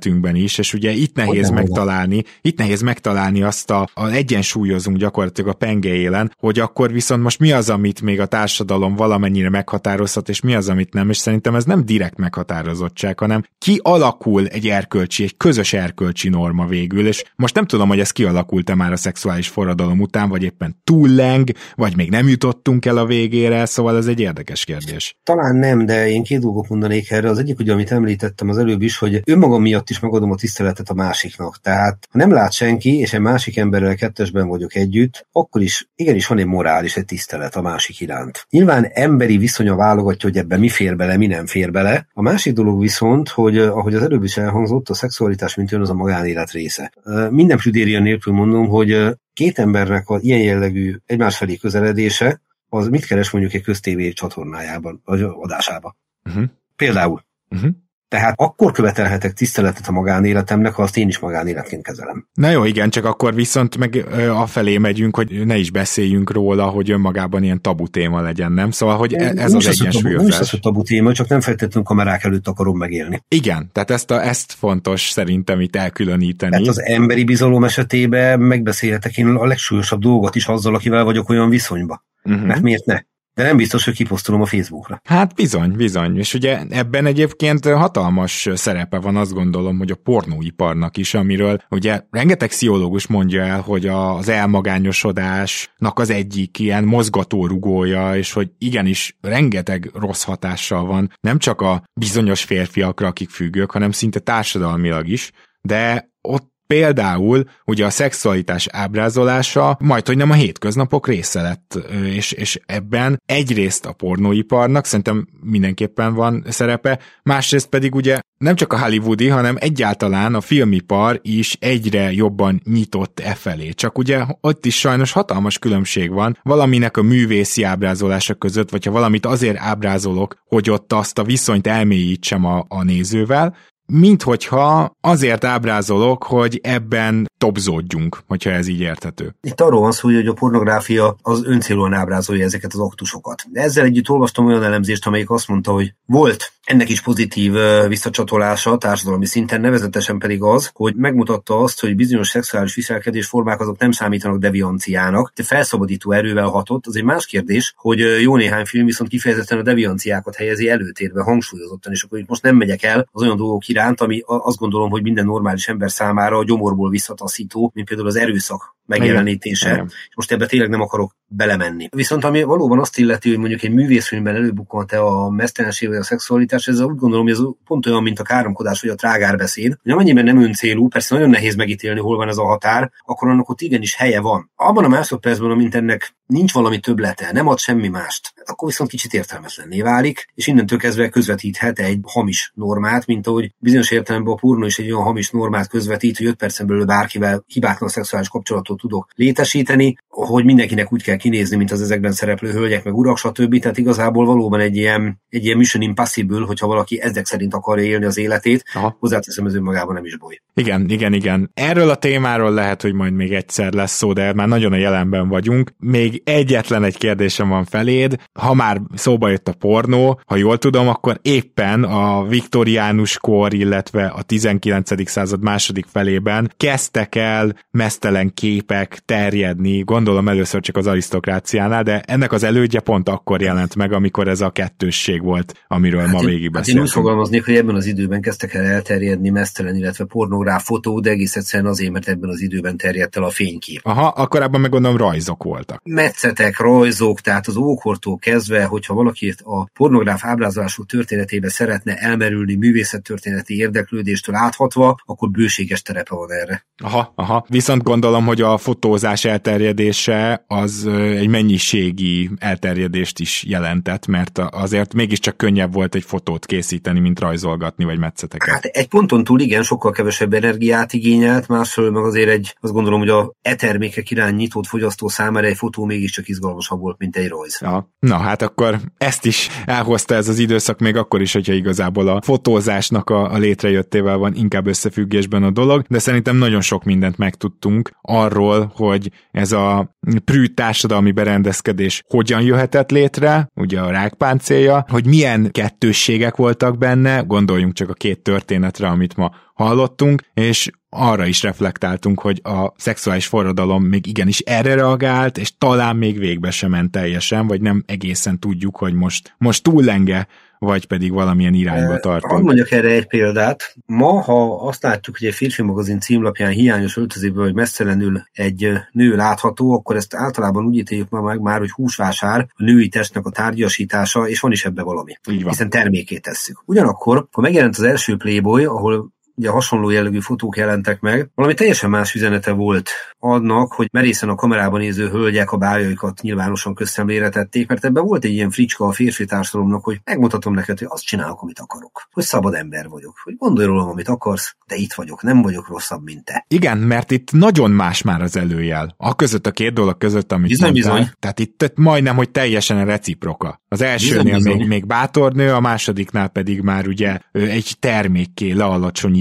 [0.02, 4.98] magánéletünkben is, és ugye itt nehéz Hogyan megtalálni, itt nehéz megtalálni azt a, a egyensúlyozunk
[4.98, 9.50] gyakorlatilag a penge élen, hogy akkor viszont most mi az, amit még a társadalom valamennyire
[9.50, 14.48] meghatározhat, és mi az, amit nem, és szerintem ez nem direkt meghatározottság, hanem ki alakul
[14.48, 18.92] egy erkölcsi, egy közös erkölcsi norma végül, és most nem tudom, hogy ez kialakult-e már
[18.92, 23.98] a szexuális forradalom után, vagy éppen túlleng, vagy még nem jutottunk el a végére, szóval
[23.98, 25.16] ez egy érdekes kérdés.
[25.24, 27.30] Talán nem, de én két dolgot mondanék erre.
[27.30, 30.90] Az egyik, ugye, amit említettem az előbb is, hogy önmagam miatt is megadom a tiszteletet
[30.90, 31.58] a másiknak.
[31.62, 36.28] Tehát, ha nem lát senki, és egy másik emberrel kettesben vagyok együtt, akkor is igenis
[36.28, 38.46] van egy morális, egy tisztelet a másik iránt.
[38.50, 42.08] Nyilván emberi viszonya válogatja, hogy ebben mi fér bele, mi nem fér bele.
[42.14, 45.90] A másik dolog viszont, hogy ahogy az előbb is elhangzott, a szexualitás, mint jön, az
[45.90, 46.92] a magánélet része
[47.30, 53.06] minden prüdéria nélkül mondom, hogy két embernek a ilyen jellegű egymás felé közeledése, az mit
[53.06, 55.96] keres mondjuk egy köztévé csatornájában, vagy adásában.
[56.26, 56.44] Uh-huh.
[56.76, 57.24] Például.
[57.50, 57.72] Uh-huh.
[58.12, 62.28] Tehát akkor követelhetek tiszteletet a magánéletemnek, ha azt én is magánéletként kezelem.
[62.34, 66.92] Na jó, igen, csak akkor viszont meg afelé megyünk, hogy ne is beszéljünk róla, hogy
[66.92, 68.72] önmagában ilyen tabu téma legyen, nem?
[68.72, 70.22] Szóval, hogy e- ez az egyensúlyozás.
[70.22, 73.24] Nem is az, hogy tabu téma, csak nem feltétlenül kamerák előtt akarom megélni.
[73.28, 76.56] Igen, tehát ezt, a, ezt fontos szerintem itt elkülöníteni.
[76.56, 81.50] Hát az emberi bizalom esetében megbeszélhetek én a legsúlyosabb dolgot is azzal, akivel vagyok olyan
[81.50, 82.04] viszonyba.
[82.24, 82.46] Uh-huh.
[82.46, 83.00] Mert miért ne?
[83.34, 85.02] De nem biztos, hogy kiposztolom a Facebookra.
[85.04, 86.18] Hát bizony, bizony.
[86.18, 92.02] És ugye ebben egyébként hatalmas szerepe van, azt gondolom, hogy a pornóiparnak is, amiről ugye
[92.10, 99.90] rengeteg pszichológus mondja el, hogy az elmagányosodásnak az egyik ilyen mozgatórugója, és hogy igenis rengeteg
[99.94, 106.10] rossz hatással van, nem csak a bizonyos férfiakra, akik függők, hanem szinte társadalmilag is, de
[106.22, 112.60] ott Például ugye a szexualitás ábrázolása majd, hogy nem a hétköznapok része lett, és, és
[112.66, 119.28] ebben egyrészt a pornóiparnak szerintem mindenképpen van szerepe, másrészt pedig ugye nem csak a hollywoodi,
[119.28, 123.70] hanem egyáltalán a filmipar is egyre jobban nyitott e felé.
[123.70, 128.92] Csak ugye ott is sajnos hatalmas különbség van valaminek a művészi ábrázolása között, vagy ha
[128.92, 133.56] valamit azért ábrázolok, hogy ott azt a viszonyt elmélyítsem a, a nézővel,
[133.94, 139.36] mint hogyha azért ábrázolok, hogy ebben topzódjunk, hogyha ez így érthető.
[139.42, 143.44] Itt arról van szó, hogy a pornográfia az öncélúan ábrázolja ezeket az aktusokat.
[143.54, 147.54] Ezzel együtt olvastam olyan elemzést, amelyik azt mondta, hogy volt ennek is pozitív
[147.88, 153.78] visszacsatolása társadalmi szinten, nevezetesen pedig az, hogy megmutatta azt, hogy bizonyos szexuális viselkedés formák azok
[153.78, 156.88] nem számítanak devianciának, de felszabadító erővel hatott.
[156.88, 161.92] Az egy más kérdés, hogy jó néhány film viszont kifejezetten a devianciákat helyezi előtérbe hangsúlyozottan,
[161.92, 165.02] és akkor itt most nem megyek el az olyan dolgok iránt, ami azt gondolom, hogy
[165.02, 166.90] minden normális ember számára a gyomorból
[167.32, 169.72] visszataszító, mint például az erőszak megjelenítése.
[169.72, 169.86] Igen.
[169.88, 171.88] És most ebbe tényleg nem akarok belemenni.
[171.92, 176.68] Viszont ami valóban azt illeti, hogy mondjuk egy művészfilmben előbukkant-e a mesztelenség vagy a szexualitás,
[176.68, 180.24] ez úgy gondolom, hogy ez pont olyan, mint a káromkodás vagy a trágárbeszéd, hogy amennyiben
[180.24, 183.96] nem öncélú, persze nagyon nehéz megítélni, hol van ez a határ, akkor annak ott igenis
[183.96, 184.52] helye van.
[184.56, 189.14] Abban a másodpercben, amint ennek nincs valami töblete, nem ad semmi mást, akkor viszont kicsit
[189.14, 194.66] értelmetlenné válik, és innentől kezdve közvetíthet egy hamis normát, mint ahogy bizonyos értelemben a pornó
[194.66, 199.08] is egy olyan hamis normát közvetít, hogy 5 percen belül bárkivel hibátlan szexuális kapcsolatot tudok
[199.16, 203.60] létesíteni, hogy mindenkinek úgy kell kinézni, mint az ezekben szereplő hölgyek, meg urak, stb.
[203.60, 208.06] Tehát igazából valóban egy ilyen, egy ilyen mission impossible, hogyha valaki ezek szerint akarja élni
[208.06, 208.96] az életét, Aha.
[209.00, 210.42] hozzáteszem, ez önmagában nem is boly.
[210.54, 211.52] Igen, igen, igen.
[211.54, 215.28] Erről a témáról lehet, hogy majd még egyszer lesz szó, de már nagyon a jelenben
[215.28, 215.72] vagyunk.
[215.78, 218.16] Még egyetlen egy kérdésem van feléd.
[218.40, 224.06] Ha már szóba jött a pornó, ha jól tudom, akkor éppen a viktoriánus kor, illetve
[224.06, 225.10] a 19.
[225.10, 228.34] század második felében kezdtek el mesztelen
[228.72, 233.94] képek terjedni, gondolom először csak az arisztokráciánál, de ennek az elődje pont akkor jelent meg,
[233.94, 236.58] amikor ez a kettősség volt, amiről hát ma végig beszélünk.
[236.58, 241.00] Hát én úgy fogalmaznék, hogy ebben az időben kezdtek el elterjedni mesztelen, illetve pornográf fotó,
[241.00, 243.80] de egész egyszerűen azért, mert ebben az időben terjedt el a fénykép.
[243.84, 245.82] Aha, akkor ebben meg gondolom rajzok voltak.
[245.84, 253.58] Metszetek, rajzok, tehát az ókortól kezdve, hogyha valaki a pornográf ábrázolású történetébe szeretne elmerülni művészettörténeti
[253.58, 256.66] érdeklődéstől áthatva, akkor bőséges terepe van erre.
[256.84, 257.46] Aha, aha.
[257.50, 265.38] Viszont gondolom, hogy a fotózás elterjedése az egy mennyiségi elterjedést is jelentett, mert azért mégiscsak
[265.38, 268.50] könnyebb volt egy fotót készíteni, mint rajzolgatni, vagy metszeteket.
[268.50, 273.00] Hát egy ponton túl igen, sokkal kevesebb energiát igényelt, másfelől meg azért egy, azt gondolom,
[273.00, 277.58] hogy a e-termékek irány nyitott fogyasztó számára egy fotó mégiscsak izgalmasabb volt, mint egy rajz.
[277.62, 277.90] Ja.
[278.00, 282.22] Na hát akkor ezt is elhozta ez az időszak, még akkor is, hogyha igazából a
[282.22, 287.92] fotózásnak a, a létrejöttével van inkább összefüggésben a dolog, de szerintem nagyon sok mindent megtudtunk
[288.02, 288.41] arról,
[288.74, 296.36] hogy ez a prű társadalmi berendezkedés hogyan jöhetett létre, ugye a rákpáncélja, hogy milyen kettősségek
[296.36, 302.42] voltak benne, gondoljunk csak a két történetre, amit ma hallottunk, és arra is reflektáltunk, hogy
[302.44, 307.62] a szexuális forradalom még igenis erre reagált, és talán még végbe sem ment teljesen, vagy
[307.62, 310.28] nem egészen tudjuk, hogy most, most túllenge
[310.66, 312.34] vagy pedig valamilyen irányba tartunk.
[312.34, 313.76] Hadd mondjak erre egy példát.
[313.86, 319.16] Ma, ha azt látjuk, hogy egy férfi magazin címlapján hiányos öltözéből, hogy messzelenül egy nő
[319.16, 323.30] látható, akkor ezt általában úgy ítéljük ma meg már, hogy húsvásár, a női testnek a
[323.30, 325.18] tárgyasítása, és van is ebbe valami.
[325.30, 325.52] Így van.
[325.52, 326.64] Hiszen termékét tesszük.
[326.66, 331.30] Ugyanakkor, ha megjelent az első Playboy, ahol ugye hasonló jellegű fotók jelentek meg.
[331.36, 336.74] Valami teljesen más üzenete volt annak, hogy merészen a kamerában néző hölgyek a bájaikat nyilvánosan
[336.76, 340.88] közszemlére tették, mert ebben volt egy ilyen fricska a férfi társadalomnak, hogy megmutatom neked, hogy
[340.92, 342.08] azt csinálok, amit akarok.
[342.12, 343.16] Hogy szabad ember vagyok.
[343.24, 346.46] Hogy gondolj rólam, amit akarsz, de itt vagyok, nem vagyok rosszabb, mint te.
[346.48, 348.94] Igen, mert itt nagyon más már az előjel.
[348.98, 350.94] A között a két dolog között, amit Bizony, mondtál.
[350.94, 351.12] bizony.
[351.20, 353.62] Tehát itt majdnem, hogy teljesen a reciproka.
[353.68, 354.58] Az elsőnél Bizony, bizony.
[354.58, 358.52] még, még bátornő, a másodiknál pedig már ugye egy termékké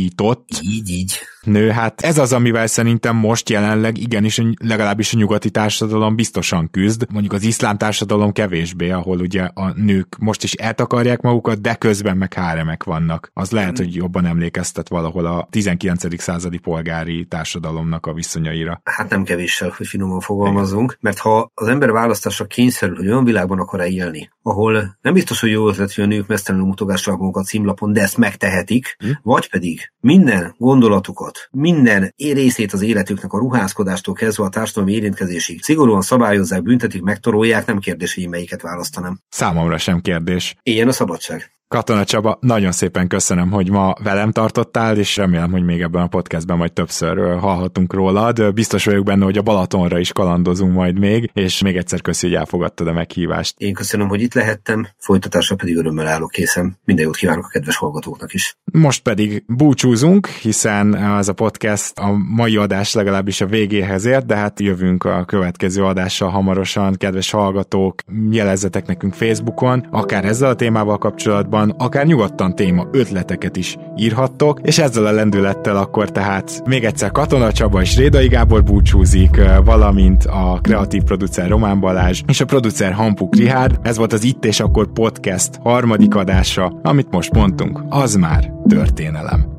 [0.00, 1.18] lealacsonyított Így, így.
[1.44, 1.70] Nő.
[1.70, 7.06] Hát ez az, amivel szerintem most jelenleg igenis legalábbis a nyugati társadalom biztosan küzd.
[7.12, 12.16] Mondjuk az iszlám társadalom kevésbé, ahol ugye a nők most is eltakarják magukat, de közben
[12.16, 13.30] meg háremek vannak.
[13.34, 16.20] Az lehet, hogy jobban emlékeztet valahol a 19.
[16.20, 18.80] századi polgári társadalomnak a viszonyaira.
[18.84, 23.58] Hát nem kevéssel, hogy finoman fogalmazunk, mert ha az ember választásra kényszerül, hogy olyan világban
[23.58, 27.92] akar-e élni, ahol nem biztos, hogy jó ötlet, hogy a nők mesztelenül mutogassák magukat címlapon,
[27.92, 29.10] de ezt megtehetik, Hm?
[29.22, 36.02] vagy pedig minden gondolatukat, minden részét az életüknek a ruházkodástól kezdve a társadalmi érintkezésig szigorúan
[36.02, 39.20] szabályozzák, büntetik, megtorolják, nem kérdés, hogy melyiket választanám.
[39.28, 40.54] Számomra sem kérdés.
[40.62, 41.59] Ilyen a szabadság.
[41.74, 46.06] Katona Csaba, nagyon szépen köszönöm, hogy ma velem tartottál, és remélem, hogy még ebben a
[46.06, 48.54] podcastben majd többször hallhatunk rólad.
[48.54, 52.36] Biztos vagyok benne, hogy a Balatonra is kalandozunk majd még, és még egyszer köszi, hogy
[52.36, 53.54] elfogadtad a meghívást.
[53.58, 56.78] Én köszönöm, hogy itt lehettem, folytatásra pedig örömmel állok készen.
[56.84, 58.56] Minden jót kívánok a kedves hallgatóknak is.
[58.72, 64.36] Most pedig búcsúzunk, hiszen ez a podcast a mai adás legalábbis a végéhez ért, de
[64.36, 66.94] hát jövünk a következő adással hamarosan.
[66.94, 73.76] Kedves hallgatók, jelezzetek nekünk Facebookon, akár ezzel a témával kapcsolatban, akár nyugodtan téma ötleteket is
[73.96, 79.40] írhattok, és ezzel a lendülettel akkor tehát még egyszer Katona Csaba és Rédai Gábor búcsúzik,
[79.64, 83.78] valamint a kreatív producer Román Balázs és a producer Hampuk Rihárd.
[83.82, 89.58] Ez volt az Itt és Akkor podcast harmadik adása, amit most mondtunk, az már történelem.